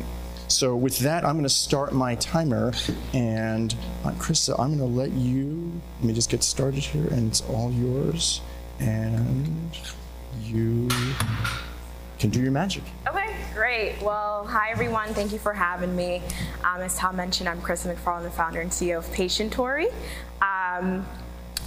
[0.47, 2.71] So with that, I'm going to start my timer.
[3.15, 3.73] And
[4.05, 7.41] uh, Krista, I'm going to let you, let me just get started here, and it's
[7.49, 8.41] all yours.
[8.79, 9.71] And
[10.43, 10.87] you
[12.19, 12.83] can do your magic.
[13.07, 14.01] Okay, great.
[14.01, 15.09] Well, hi everyone.
[15.13, 16.21] Thank you for having me.
[16.63, 19.91] Um, as Tom mentioned, I'm Chris McFarlane, the founder and CEO of Patientory.
[20.41, 21.05] Um,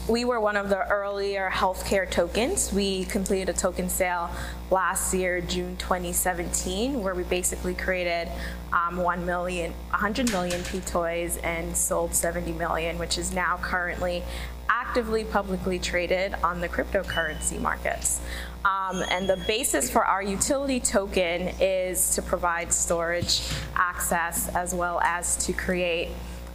[0.07, 2.73] we were one of the earlier healthcare tokens.
[2.73, 4.31] We completed a token sale
[4.71, 8.29] last year, June 2017, where we basically created
[8.73, 14.23] um, 1 million, 100 million PTOYs and sold 70 million, which is now currently
[14.69, 18.21] actively publicly traded on the cryptocurrency markets.
[18.65, 23.43] Um, and the basis for our utility token is to provide storage
[23.77, 26.09] access as well as to create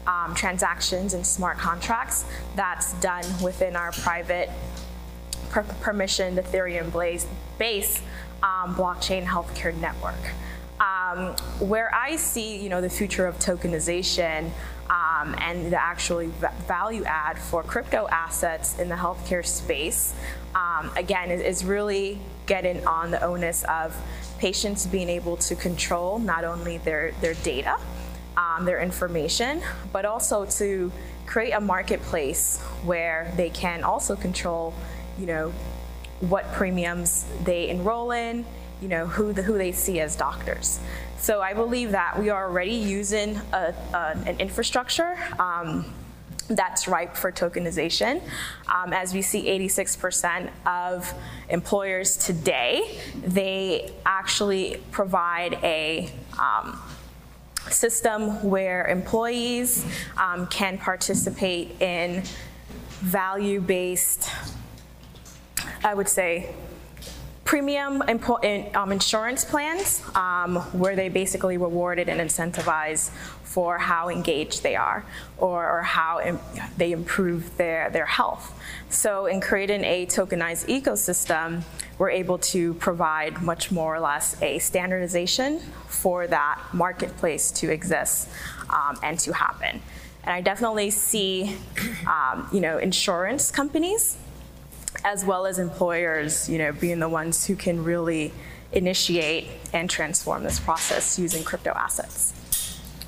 [0.07, 4.49] um, transactions and smart contracts that's done within our private
[5.49, 7.27] per- permissioned Ethereum Blaze
[7.59, 8.01] base
[8.41, 10.15] um, blockchain healthcare network.
[10.79, 14.49] Um, where I see, you know, the future of tokenization
[15.19, 16.27] um, and the actually
[16.67, 20.13] value add for crypto assets in the healthcare space,
[20.55, 23.95] um, again, is, is really getting on the onus of
[24.39, 27.77] patients being able to control not only their, their data,
[28.37, 30.91] um, their information, but also to
[31.25, 34.73] create a marketplace where they can also control,
[35.19, 35.53] you know,
[36.21, 38.45] what premiums they enroll in,
[38.81, 40.79] you know, who, the, who they see as doctors.
[41.19, 45.85] So I believe that we are already using a, a, an infrastructure um,
[46.47, 48.21] that's ripe for tokenization.
[48.73, 51.13] Um, as we see 86% of
[51.49, 56.81] employers today, they actually provide a um,
[57.69, 59.85] system where employees
[60.17, 62.23] um, can participate in
[63.01, 64.29] value-based,
[65.83, 66.55] I would say,
[67.49, 68.03] premium
[68.75, 73.09] um, insurance plans um, where they basically rewarded and incentivized
[73.41, 75.03] for how engaged they are
[75.39, 76.37] or, or how Im-
[76.77, 78.53] they improve their, their health.
[78.91, 81.63] So, in creating a tokenized ecosystem,
[81.97, 85.57] we're able to provide much more or less a standardization
[85.87, 88.29] for that marketplace to exist
[88.69, 89.81] um, and to happen.
[90.23, 91.57] And I definitely see,
[92.05, 94.17] um, you know, insurance companies
[95.03, 98.33] as well as employers, you know, being the ones who can really
[98.71, 102.33] initiate and transform this process using crypto assets.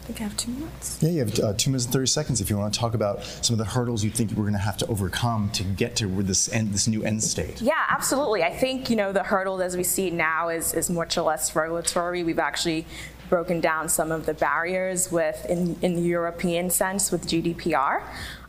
[0.02, 0.98] I think I have two minutes.
[1.02, 3.24] Yeah, you have uh, two minutes and 30 seconds if you want to talk about
[3.24, 6.08] some of the hurdles you think we're going to have to overcome to get to
[6.24, 7.62] this end, this new end state.
[7.62, 8.41] Yeah, absolutely.
[8.41, 12.24] I think you know the hurdle as we see now is is much less regulatory.
[12.24, 12.88] We've actually
[13.30, 18.02] broken down some of the barriers with in, in the European sense with GDPR.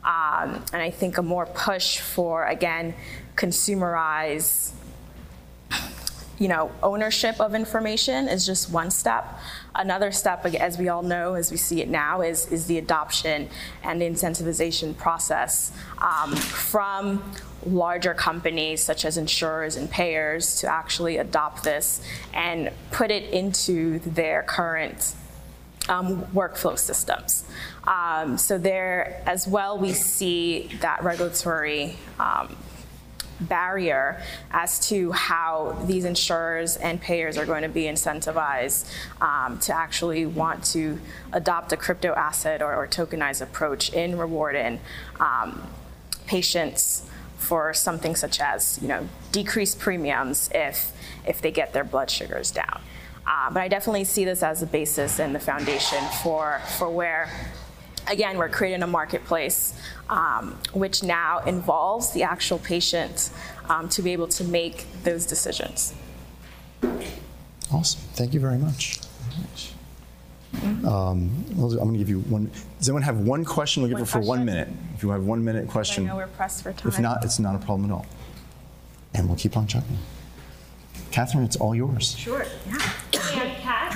[0.03, 2.93] Um, and I think a more push for again
[3.35, 4.73] consumerize
[6.39, 9.39] you know, ownership of information is just one step.
[9.75, 13.47] Another step, as we all know, as we see it now, is, is the adoption
[13.83, 17.23] and incentivization process um, from
[17.65, 22.01] larger companies such as insurers and payers to actually adopt this
[22.33, 25.15] and put it into their current
[25.87, 27.45] um, workflow systems.
[27.85, 32.55] Um, so there, as well, we see that regulatory um,
[33.43, 38.89] barrier as to how these insurers and payers are going to be incentivized
[39.21, 40.99] um, to actually want to
[41.31, 44.79] adopt a crypto asset or, or tokenized approach in rewarding
[45.19, 45.61] um,
[46.25, 50.91] patients for something such as you know decreased premiums if
[51.27, 52.81] if they get their blood sugars down.
[53.25, 57.29] Uh, but I definitely see this as a basis and the foundation for for where
[58.07, 63.29] again, we're creating a marketplace um, which now involves the actual patient
[63.69, 65.93] um, to be able to make those decisions.
[67.71, 68.01] Awesome.
[68.13, 68.99] Thank you very much.
[70.85, 72.51] Um, I'm going to give you one.
[72.77, 73.81] Does anyone have one question?
[73.81, 74.67] We'll give One it for one minute.
[74.95, 76.03] If you have one minute question.
[76.03, 76.87] I know we're pressed for time.
[76.91, 78.05] If not, it's not a problem at all.
[79.15, 79.97] And we'll keep on chugging.
[81.11, 82.15] Catherine, it's all yours.
[82.15, 82.91] Sure, yeah.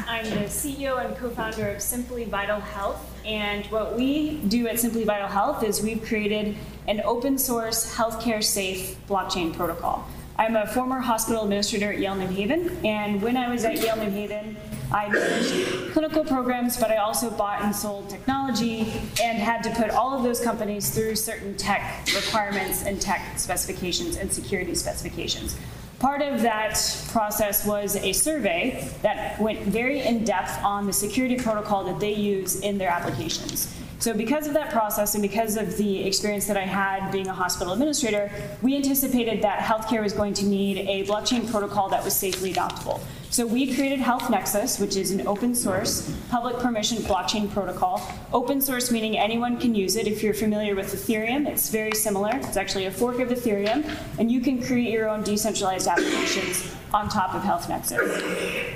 [0.05, 3.03] I'm the CEO and co-founder of Simply Vital Health.
[3.25, 6.55] And what we do at Simply Vital Health is we've created
[6.87, 10.07] an open source healthcare safe blockchain protocol.
[10.37, 12.77] I'm a former hospital administrator at Yale New Haven.
[12.85, 14.55] And when I was at Yale New Haven,
[14.91, 18.81] I managed clinical programs, but I also bought and sold technology
[19.21, 24.17] and had to put all of those companies through certain tech requirements and tech specifications
[24.17, 25.57] and security specifications.
[25.99, 26.73] Part of that
[27.11, 32.13] process was a survey that went very in depth on the security protocol that they
[32.13, 33.73] use in their applications.
[33.97, 37.33] So, because of that process and because of the experience that I had being a
[37.33, 38.31] hospital administrator,
[38.61, 43.01] we anticipated that healthcare was going to need a blockchain protocol that was safely adoptable.
[43.37, 48.01] So we created Health Nexus, which is an open source, public permission blockchain protocol.
[48.33, 50.07] Open source meaning anyone can use it.
[50.07, 52.31] If you're familiar with Ethereum, it's very similar.
[52.37, 57.09] It's actually a fork of Ethereum, and you can create your own decentralized applications on
[57.09, 58.23] top of Health Nexus.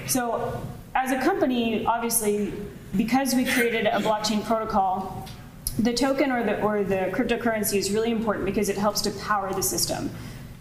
[0.06, 0.62] So
[0.94, 2.54] as a company, obviously,
[2.96, 5.28] because we created a blockchain protocol,
[5.80, 9.52] the token or the, or the cryptocurrency is really important because it helps to power
[9.52, 10.12] the system.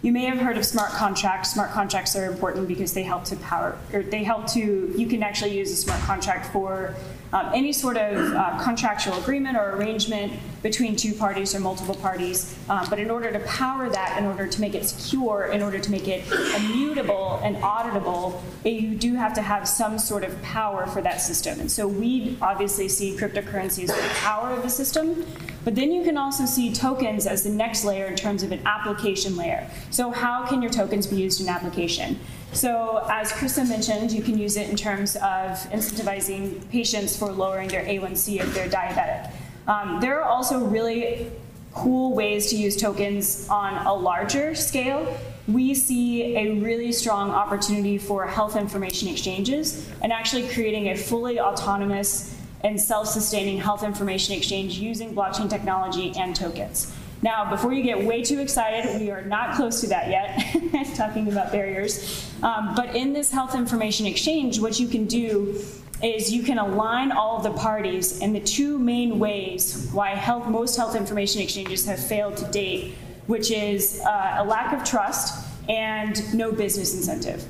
[0.01, 1.53] You may have heard of smart contracts.
[1.53, 5.21] Smart contracts are important because they help to power, or they help to, you can
[5.21, 6.95] actually use a smart contract for
[7.33, 12.55] um, any sort of uh, contractual agreement or arrangement between two parties or multiple parties.
[12.69, 15.79] Um, but in order to power that, in order to make it secure, in order
[15.79, 16.23] to make it
[16.55, 21.59] immutable and auditable, you do have to have some sort of power for that system.
[21.59, 25.25] And so we obviously see cryptocurrency as the power of the system.
[25.63, 28.61] But then you can also see tokens as the next layer in terms of an
[28.65, 29.69] application layer.
[29.91, 32.19] So how can your tokens be used in application?
[32.53, 37.69] So as Krista mentioned, you can use it in terms of incentivizing patients for lowering
[37.69, 39.31] their A1C if they're diabetic.
[39.67, 41.31] Um, there are also really
[41.73, 45.17] cool ways to use tokens on a larger scale.
[45.47, 51.39] We see a really strong opportunity for health information exchanges and actually creating a fully
[51.39, 56.93] autonomous and self-sustaining health information exchange using blockchain technology and tokens.
[57.23, 61.27] Now, before you get way too excited, we are not close to that yet, talking
[61.27, 62.31] about barriers.
[62.41, 65.61] Um, but in this health information exchange, what you can do
[66.01, 70.47] is you can align all of the parties in the two main ways why health,
[70.47, 72.95] most health information exchanges have failed to date,
[73.27, 77.45] which is uh, a lack of trust and no business incentive.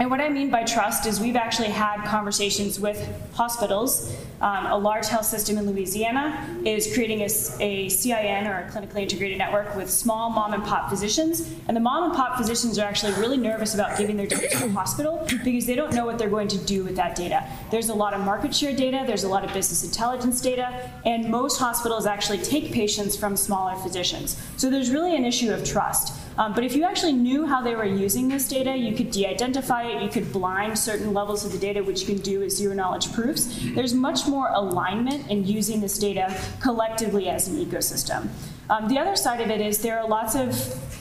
[0.00, 4.12] And what I mean by trust is we've actually had conversations with hospitals.
[4.40, 7.28] Um, a large health system in Louisiana is creating a,
[7.60, 11.48] a, CIN or a clinically integrated network with small mom and pop physicians.
[11.68, 14.58] And the mom and pop physicians are actually really nervous about giving their data to
[14.66, 17.48] the hospital because they don't know what they're going to do with that data.
[17.70, 21.30] There's a lot of market share data, there's a lot of business intelligence data, and
[21.30, 24.42] most hospitals actually take patients from smaller physicians.
[24.56, 26.18] So there's really an issue of trust.
[26.36, 29.84] Um, but if you actually knew how they were using this data, you could de-identify
[29.84, 32.74] it, you could blind certain levels of the data, which you can do as zero
[32.74, 33.60] knowledge proofs.
[33.74, 38.28] There's much more alignment in using this data collectively as an ecosystem.
[38.68, 40.50] Um, the other side of it is there are lots of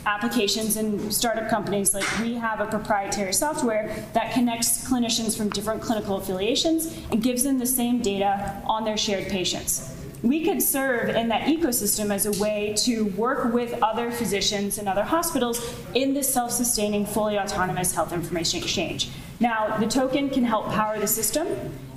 [0.06, 5.82] applications and startup companies like we have a proprietary software that connects clinicians from different
[5.82, 9.93] clinical affiliations and gives them the same data on their shared patients
[10.24, 14.88] we could serve in that ecosystem as a way to work with other physicians and
[14.88, 19.10] other hospitals in this self sustaining, fully autonomous health information exchange.
[19.42, 21.48] Now, the token can help power the system,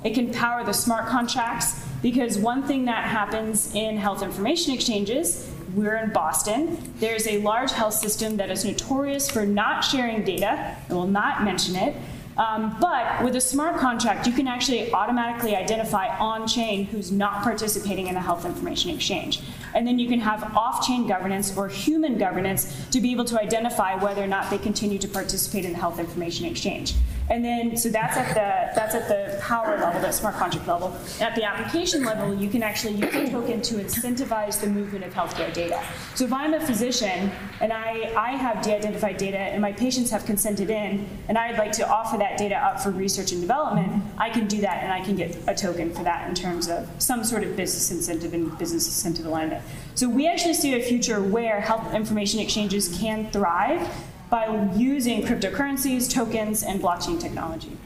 [0.03, 5.49] it can power the smart contracts, because one thing that happens in health information exchanges
[5.73, 6.77] we're in Boston.
[6.99, 11.43] There's a large health system that is notorious for not sharing data, I will not
[11.43, 11.95] mention it,
[12.37, 17.43] um, but with a smart contract, you can actually automatically identify on chain who's not
[17.43, 19.41] participating in the health information exchange.
[19.73, 23.41] And then you can have off chain governance or human governance to be able to
[23.41, 26.93] identify whether or not they continue to participate in the health information exchange.
[27.29, 30.95] And then, so that's at the that's at the power level, the smart contract level.
[31.19, 35.13] At the application level, you can actually use a token to incentivize the movement of
[35.13, 35.83] healthcare data.
[36.15, 40.25] So if I'm a physician and I, I have de-identified data and my patients have
[40.25, 44.29] consented in, and I'd like to offer that data up for research and development, I
[44.29, 47.23] can do that and I can get a token for that in terms of some
[47.23, 49.63] sort of business incentive and business incentive alignment.
[49.95, 53.89] So we actually see a future where health information exchanges can thrive
[54.29, 57.77] by using cryptocurrencies, tokens, and blockchain technology.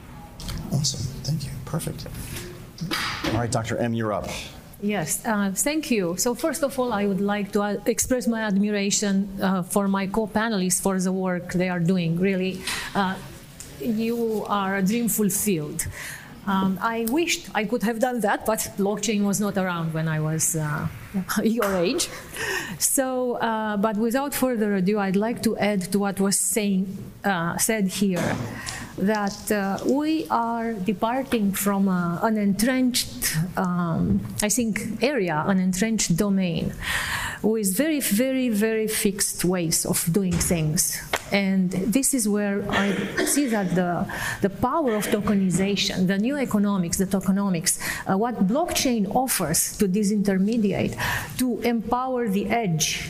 [0.72, 1.00] Awesome.
[1.22, 1.50] Thank you.
[1.64, 2.06] Perfect.
[3.26, 3.76] All right, Dr.
[3.76, 4.28] M, you're up.
[4.82, 6.16] Yes, uh, thank you.
[6.16, 10.08] So first of all, I would like to uh, express my admiration uh, for my
[10.08, 12.18] co-panelists for the work they are doing.
[12.18, 12.60] Really,
[12.96, 13.14] uh,
[13.80, 15.86] you are a dream fulfilled.
[16.48, 20.18] Um, I wished I could have done that, but blockchain was not around when I
[20.18, 20.88] was uh,
[21.42, 22.08] your age.
[22.78, 27.56] So, uh, but without further ado, I'd like to add to what was saying, uh,
[27.58, 28.36] said here
[28.98, 36.16] that uh, we are departing from uh, an entrenched, um, I think, area, an entrenched
[36.16, 36.74] domain
[37.42, 41.00] with very, very, very fixed ways of doing things.
[41.32, 42.94] And this is where I
[43.24, 44.06] see that the,
[44.42, 50.94] the power of tokenization, the new economics, the tokenomics, uh, what blockchain offers to disintermediate,
[51.38, 53.08] to empower the edge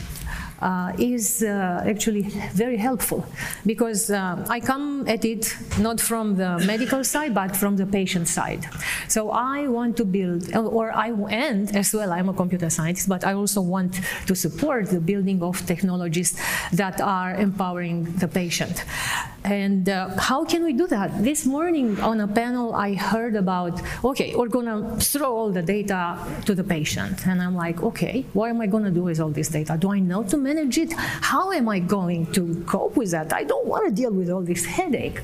[0.97, 2.23] is uh, actually
[2.53, 3.25] very helpful
[3.65, 8.27] because uh, I come at it not from the medical side but from the patient
[8.27, 8.65] side.
[9.07, 13.23] So I want to build, or I and as well, I'm a computer scientist, but
[13.25, 16.37] I also want to support the building of technologies
[16.71, 18.83] that are empowering the patient.
[19.43, 21.23] And uh, how can we do that?
[21.23, 25.61] This morning on a panel, I heard about, okay, we're going to throw all the
[25.61, 27.27] data to the patient.
[27.27, 29.77] And I'm like, okay, what am I going to do with all this data?
[29.77, 30.93] Do I know to manage it?
[30.93, 33.33] How am I going to cope with that?
[33.33, 35.21] I don't want to deal with all this headache.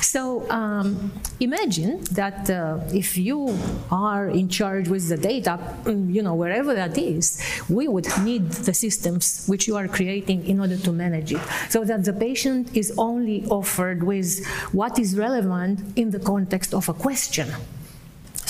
[0.00, 3.58] So um, imagine that uh, if you
[3.90, 8.50] are in charge with the data, mm, you know, wherever that is, we would need
[8.50, 12.74] the systems which you are creating in order to manage it, so that the patient
[12.74, 17.48] is only offered with what is relevant in the context of a question.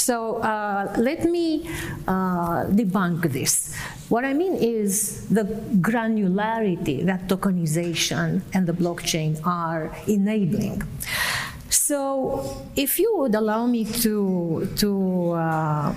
[0.09, 1.69] So uh, let me
[2.09, 3.77] uh, debunk this.
[4.09, 5.45] What I mean is the
[5.85, 10.81] granularity that tokenization and the blockchain are enabling.
[11.69, 15.93] So if you would allow me to, to uh,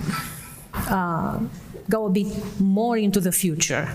[0.74, 1.40] uh
[1.88, 2.28] go a bit
[2.60, 3.88] more into the future,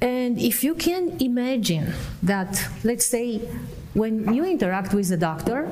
[0.00, 1.94] and if you can imagine
[2.24, 2.50] that,
[2.82, 3.38] let's say,
[3.94, 5.70] when you interact with the doctor,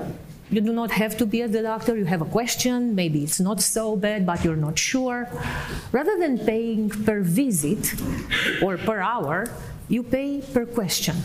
[0.51, 3.41] you do not have to be at the doctor, you have a question, maybe it's
[3.41, 5.29] not so bad, but you're not sure.
[5.93, 7.95] Rather than paying per visit
[8.63, 9.47] or per hour,
[9.89, 11.17] you pay per question.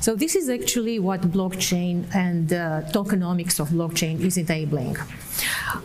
[0.00, 4.96] So this is actually what blockchain and uh, tokenomics of blockchain is enabling.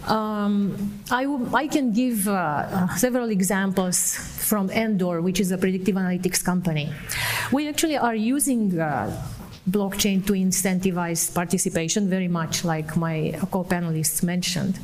[0.07, 6.91] Um, I, can give uh, several examples from Endor, which is a predictive analytics company.
[7.51, 9.11] We actually are using uh,
[9.69, 14.79] blockchain to incentivize participation, very much like my co-panelists mentioned.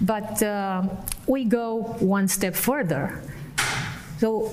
[0.00, 0.82] But uh,
[1.26, 3.22] we go one step further.
[4.18, 4.52] So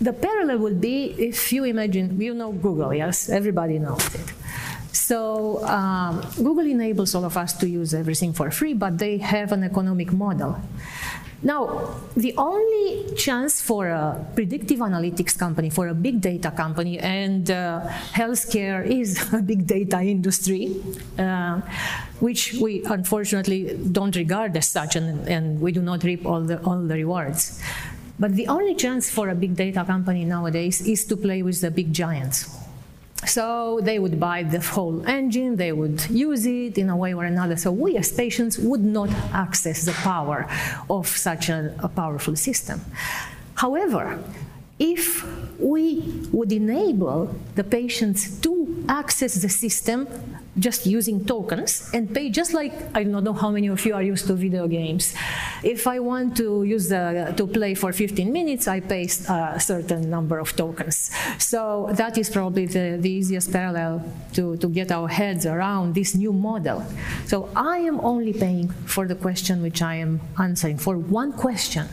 [0.00, 3.28] the parallel would be if you imagine, you know Google, yes?
[3.28, 4.32] Everybody knows it.
[4.92, 9.52] So um, Google enables all of us to use everything for free, but they have
[9.52, 10.60] an economic model.
[11.44, 17.50] Now, the only chance for a predictive analytics company, for a big data company, and
[17.50, 17.80] uh,
[18.12, 20.76] healthcare is a big data industry,
[21.18, 21.60] uh,
[22.20, 26.62] which we unfortunately don't regard as such, and, and we do not reap all the,
[26.62, 27.60] all the rewards.
[28.20, 31.72] But the only chance for a big data company nowadays is to play with the
[31.72, 32.61] big giants.
[33.26, 37.24] So they would buy the whole engine, they would use it in a way or
[37.24, 37.56] another.
[37.56, 40.48] So we as patients would not access the power
[40.90, 42.80] of such a, a powerful system.
[43.54, 44.18] However,
[44.78, 45.24] if
[45.60, 46.00] we
[46.32, 50.08] would enable the patients to access the system
[50.58, 54.02] just using tokens and pay just like I don't know how many of you are
[54.02, 55.14] used to video games.
[55.62, 60.10] If I want to use the, to play for 15 minutes, I pay a certain
[60.10, 61.10] number of tokens.
[61.38, 66.14] So that is probably the, the easiest parallel to, to get our heads around this
[66.14, 66.84] new model.
[67.26, 71.88] So I am only paying for the question which I am answering, for one question.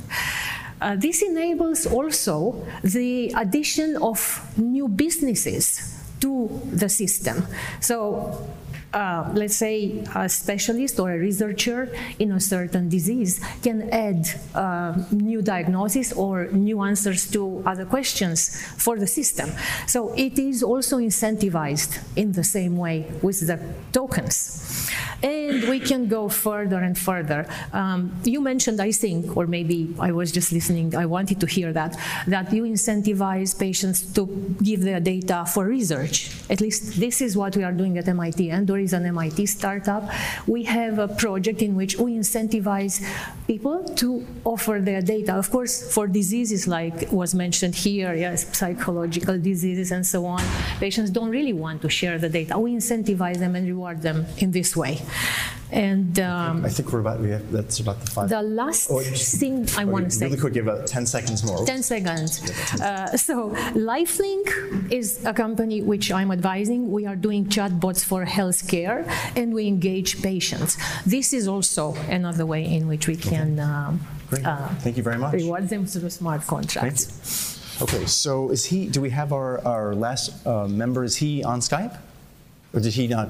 [0.82, 7.46] Uh, this enables also the addition of new businesses to the system.
[7.80, 8.48] So
[8.94, 14.98] uh, let's say a specialist or a researcher in a certain disease can add uh,
[15.12, 19.50] new diagnosis or new answers to other questions for the system.
[19.88, 23.60] So it is also incentivized in the same way with the
[23.92, 24.90] tokens.
[25.22, 27.46] And we can go further and further.
[27.74, 31.74] Um, you mentioned, I think, or maybe I was just listening, I wanted to hear
[31.74, 34.26] that, that you incentivize patients to
[34.64, 36.32] give their data for research.
[36.50, 38.50] At least this is what we are doing at MIT.
[38.50, 40.04] And is an MIT startup.
[40.48, 43.06] We have a project in which we incentivize
[43.48, 45.36] people to offer their data.
[45.36, 50.42] Of course, for diseases like was mentioned here, yes, psychological diseases and so on,
[50.80, 52.58] patients don't really want to share the data.
[52.58, 55.02] We incentivize them and reward them in this way.
[55.72, 58.30] And um, I think we're about, we have, that's about the five.
[58.30, 60.26] The last oh, thing I want to say.
[60.26, 61.66] Really quick, give about 10 seconds more.
[61.66, 62.42] 10 seconds.
[62.82, 66.92] Uh, so LifeLink is a company which I'm advising.
[66.92, 70.78] We are doing chatbots for healthcare and we engage patients.
[71.06, 74.00] This is also another way in which we can um,
[74.32, 75.34] uh, Thank you very much.
[75.34, 77.82] reward them through smart contracts.
[77.82, 81.60] Okay, so is he, do we have our, our last uh, member, is he on
[81.62, 81.98] Skype?
[82.74, 83.30] Or did he not?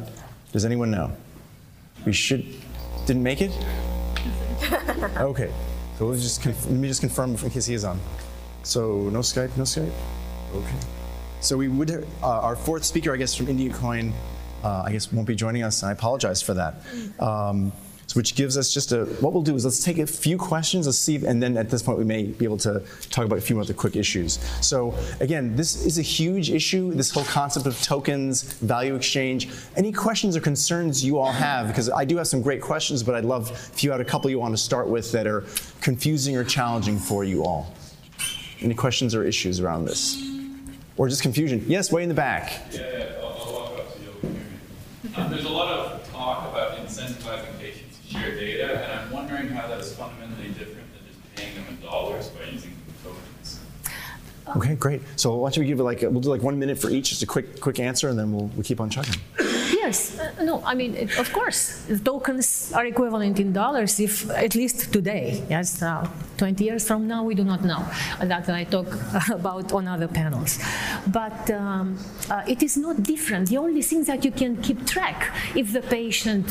[0.52, 1.12] Does anyone know?
[2.06, 2.46] We should,
[3.06, 3.52] didn't make it?
[5.18, 5.50] Okay,
[5.98, 8.00] so just conf- let me just confirm in case he is on.
[8.64, 9.92] So no Skype, no Skype?
[10.54, 10.76] Okay.
[11.42, 14.14] So we would, uh, our fourth speaker, I guess, from India Coin,
[14.64, 16.76] uh, I guess won't be joining us, and I apologize for that.
[17.20, 17.72] Um,
[18.10, 20.88] so which gives us just a, what we'll do is let's take a few questions,
[20.88, 22.82] let's see, and then at this point we may be able to
[23.12, 24.40] talk about a few other quick issues.
[24.62, 29.50] So again, this is a huge issue, this whole concept of tokens, value exchange.
[29.76, 33.14] Any questions or concerns you all have, because I do have some great questions, but
[33.14, 35.46] I'd love if you had a couple you want to start with that are
[35.82, 37.76] confusing or challenging for you all.
[38.60, 40.20] Any questions or issues around this?
[40.98, 41.64] Or just confusion?
[41.68, 42.60] Yes, way in the back.
[42.72, 43.06] Yeah, yeah.
[43.22, 45.16] I'll, I'll walk up to you.
[45.16, 47.59] Um, there's a lot of talk about incentivizing
[48.10, 51.80] share data, and I'm wondering how that is fundamentally different than just paying them in
[51.82, 53.60] dollars by using tokens.
[54.56, 55.02] Okay, great.
[55.16, 57.22] So why don't we give it like, we'll do like one minute for each, just
[57.22, 59.16] a quick, quick answer, and then we'll, we'll keep on chugging.
[59.90, 64.92] Uh, no, I mean, it- of course, tokens are equivalent in dollars if, at least
[64.94, 67.84] today, yes, uh, 20 years from now, we do not know.
[68.22, 68.88] That I talk
[69.32, 70.60] about on other panels.
[71.08, 71.98] But um,
[72.30, 73.50] uh, it is not different.
[73.50, 76.46] The only thing that you can keep track, if the patient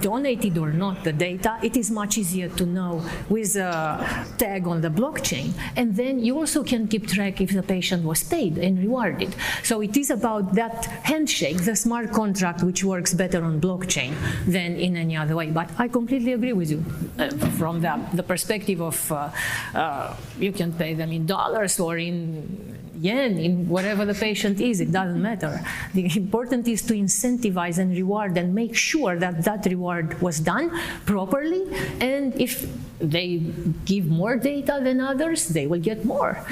[0.00, 4.80] donated or not the data, it is much easier to know with a tag on
[4.80, 5.52] the blockchain.
[5.76, 9.34] And then you also can keep track if the patient was paid and rewarded.
[9.62, 14.12] So it is about that handshake, the smart contract, which works better on blockchain
[14.46, 15.50] than in any other way.
[15.50, 16.84] But I completely agree with you
[17.18, 19.30] uh, from the, the perspective of uh,
[19.74, 24.80] uh, you can pay them in dollars or in yen, in whatever the patient is,
[24.80, 25.60] it doesn't matter.
[25.92, 30.70] The important is to incentivize and reward and make sure that that reward was done
[31.04, 31.64] properly.
[32.00, 32.66] And if
[32.98, 33.38] they
[33.84, 36.44] give more data than others, they will get more.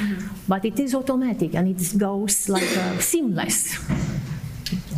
[0.48, 3.78] But it is automatic and it goes like uh, seamless.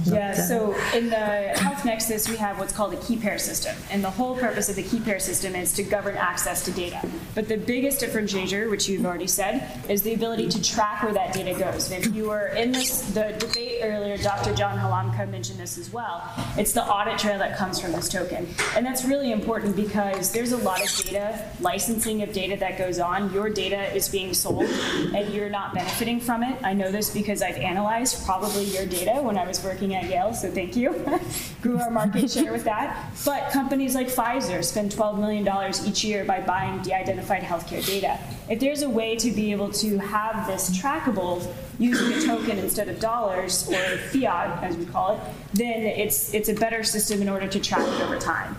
[0.05, 3.77] Yeah, so in the Health Nexus, we have what's called a key pair system.
[3.91, 7.01] And the whole purpose of the key pair system is to govern access to data.
[7.35, 11.33] But the biggest differentiator, which you've already said, is the ability to track where that
[11.33, 11.91] data goes.
[11.91, 14.55] And if you were in this, the debate earlier, Dr.
[14.55, 16.23] John Halamka mentioned this as well.
[16.57, 18.47] It's the audit trail that comes from this token.
[18.77, 22.99] And that's really important because there's a lot of data, licensing of data that goes
[22.99, 23.33] on.
[23.33, 26.59] Your data is being sold and you're not benefiting from it.
[26.63, 30.35] I know this because I've analyzed probably your data when I was working at Yale,
[30.35, 31.05] so thank you.
[31.63, 33.13] Grew our market share with that.
[33.25, 35.49] But companies like Pfizer spend $12 million
[35.87, 38.19] each year by buying de identified healthcare data.
[38.49, 41.47] If there's a way to be able to have this trackable
[41.79, 45.21] using a token instead of dollars or fiat, as we call it,
[45.55, 48.57] then it's, it's a better system in order to track it over time.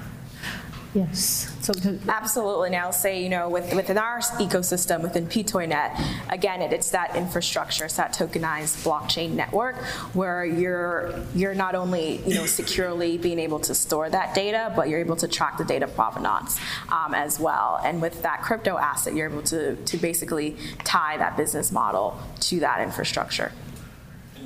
[0.96, 1.54] Yes.
[1.62, 1.74] So
[2.08, 2.70] Absolutely.
[2.70, 7.84] Now, say, you know, with, within our ecosystem, within PTOYNet, again, it, it's that infrastructure,
[7.84, 9.76] it's that tokenized blockchain network
[10.14, 14.88] where you're, you're not only, you know, securely being able to store that data, but
[14.88, 16.58] you're able to track the data provenance
[16.89, 17.82] um, as well.
[17.84, 22.62] And with that crypto asset, you're able to, to basically tie that business model to
[22.62, 23.52] that infrastructure.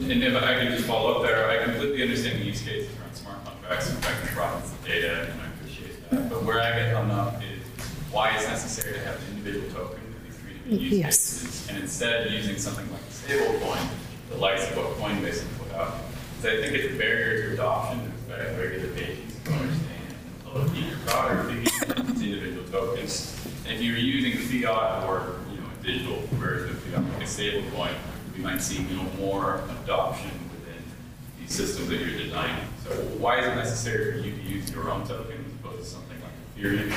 [0.01, 3.13] And if I could just follow up there, I completely understand the use cases around
[3.13, 5.98] smart contracts and tracking provenance of data, and I appreciate that.
[6.09, 7.61] But where I get hung up um, is
[8.11, 11.15] why it's necessary to have an individual token for these three different use Yes.
[11.43, 13.77] cases, and instead using something like a stable coin,
[14.29, 15.95] the likes of what Coinbase has put out.
[16.41, 20.57] Because I think it's a barrier to adoption to expect regular patients to understand a
[20.57, 23.35] little deeper product, these individual tokens.
[23.67, 27.27] And if you're using fiat or you know a digital version of fiat, like a
[27.27, 27.93] stable coin,
[28.35, 30.81] we might see you know more adoption within
[31.39, 32.65] these systems that you're designing.
[32.83, 32.89] So
[33.19, 35.38] why is it necessary for you to use your own token as opposed to
[36.63, 36.91] or?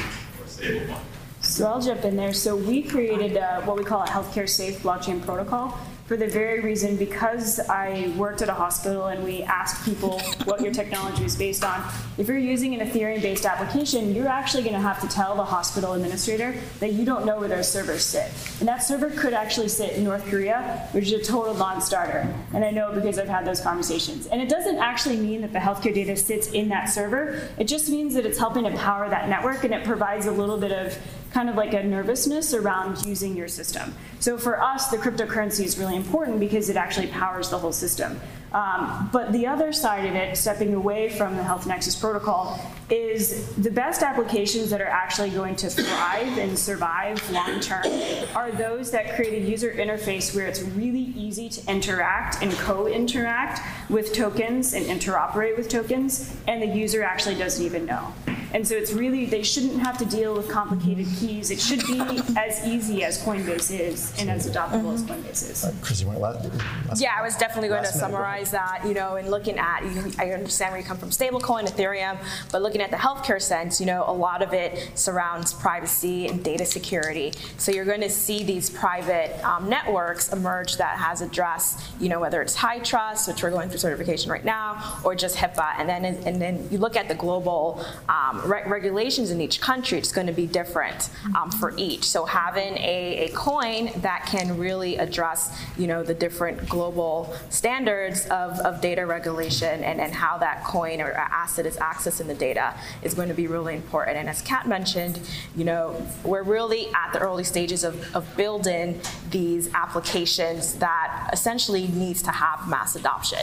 [1.40, 2.32] So I'll jump in there.
[2.32, 6.60] So we created uh, what we call a healthcare safe blockchain protocol for the very
[6.60, 11.36] reason because I worked at a hospital and we asked people what your technology is
[11.36, 11.82] based on.
[12.18, 15.44] If you're using an Ethereum based application, you're actually going to have to tell the
[15.44, 18.30] hospital administrator that you don't know where those servers sit.
[18.58, 22.32] And that server could actually sit in North Korea, which is a total non starter.
[22.52, 24.26] And I know because I've had those conversations.
[24.26, 27.88] And it doesn't actually mean that the healthcare data sits in that server, it just
[27.88, 30.96] means that it's helping to power that network and it provides a little bit of
[31.32, 33.94] kind of like a nervousness around using your system.
[34.20, 38.20] So for us, the cryptocurrency is really important because it actually powers the whole system.
[38.52, 42.60] Um, but the other side of it, stepping away from the Health Nexus protocol,
[42.90, 47.86] is the best applications that are actually going to thrive and survive long term
[48.34, 52.86] are those that create a user interface where it's really easy to interact and co
[52.86, 58.12] interact with tokens and interoperate with tokens, and the user actually doesn't even know.
[58.52, 61.50] And so it's really, they shouldn't have to deal with complicated keys.
[61.50, 62.00] It should be
[62.36, 65.72] as easy as Coinbase is and as adoptable as Coinbase is.
[65.80, 66.44] Chris, you want last?
[66.88, 69.58] last Yeah, I was definitely going to last minute, summarize that, you know, and looking
[69.58, 72.18] at, you- I understand where you come from, stablecoin, Ethereum,
[72.50, 76.44] but looking at the healthcare sense, you know, a lot of it surrounds privacy and
[76.44, 77.32] data security.
[77.56, 82.20] So you're going to see these private um, networks emerge that has addressed, you know,
[82.20, 85.74] whether it's HITRUST, which we're going through certification right now, or just HIPAA.
[85.78, 89.98] And then, and then you look at the global um, re- regulations in each country,
[89.98, 92.04] it's going to be different um, for each.
[92.04, 98.26] So having a, a coin that can really address, you know, the different global standards
[98.26, 102.74] of, of data regulation and, and how that coin or asset is accessing the data
[103.02, 104.16] is going to be really important.
[104.16, 105.20] And as Kat mentioned,
[105.56, 111.88] you know, we're really at the early stages of, of building these applications that essentially
[111.88, 113.40] needs to have mass adoption.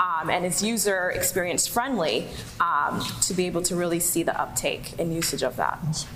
[0.00, 2.28] Um, and it's user experience friendly
[2.60, 6.06] um, to be able to really see the uptake and usage of that.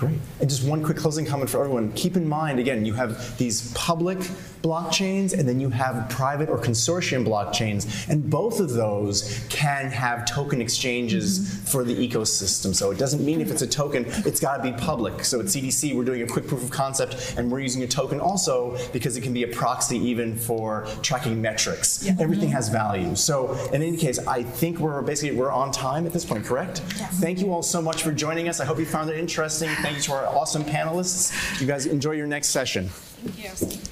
[0.00, 0.18] Great.
[0.40, 1.92] And just one quick closing comment for everyone.
[1.92, 4.18] Keep in mind, again, you have these public
[4.62, 8.08] blockchains and then you have private or consortium blockchains.
[8.08, 11.64] And both of those can have token exchanges mm-hmm.
[11.66, 12.74] for the ecosystem.
[12.74, 15.22] So it doesn't mean if it's a token, it's got to be public.
[15.22, 18.20] So at CDC, we're doing a quick proof of concept and we're using a token
[18.20, 22.04] also because it can be a proxy even for tracking metrics.
[22.04, 22.22] Mm-hmm.
[22.22, 23.14] Everything has value.
[23.16, 26.78] So in any case, I think we're basically we're on time at this point, correct?
[27.20, 28.60] Thank you all so much for joining us.
[28.60, 29.68] I hope you found it interesting.
[29.90, 31.60] Thank you to our awesome panelists.
[31.60, 32.90] You guys enjoy your next session.
[32.90, 33.89] Thank you.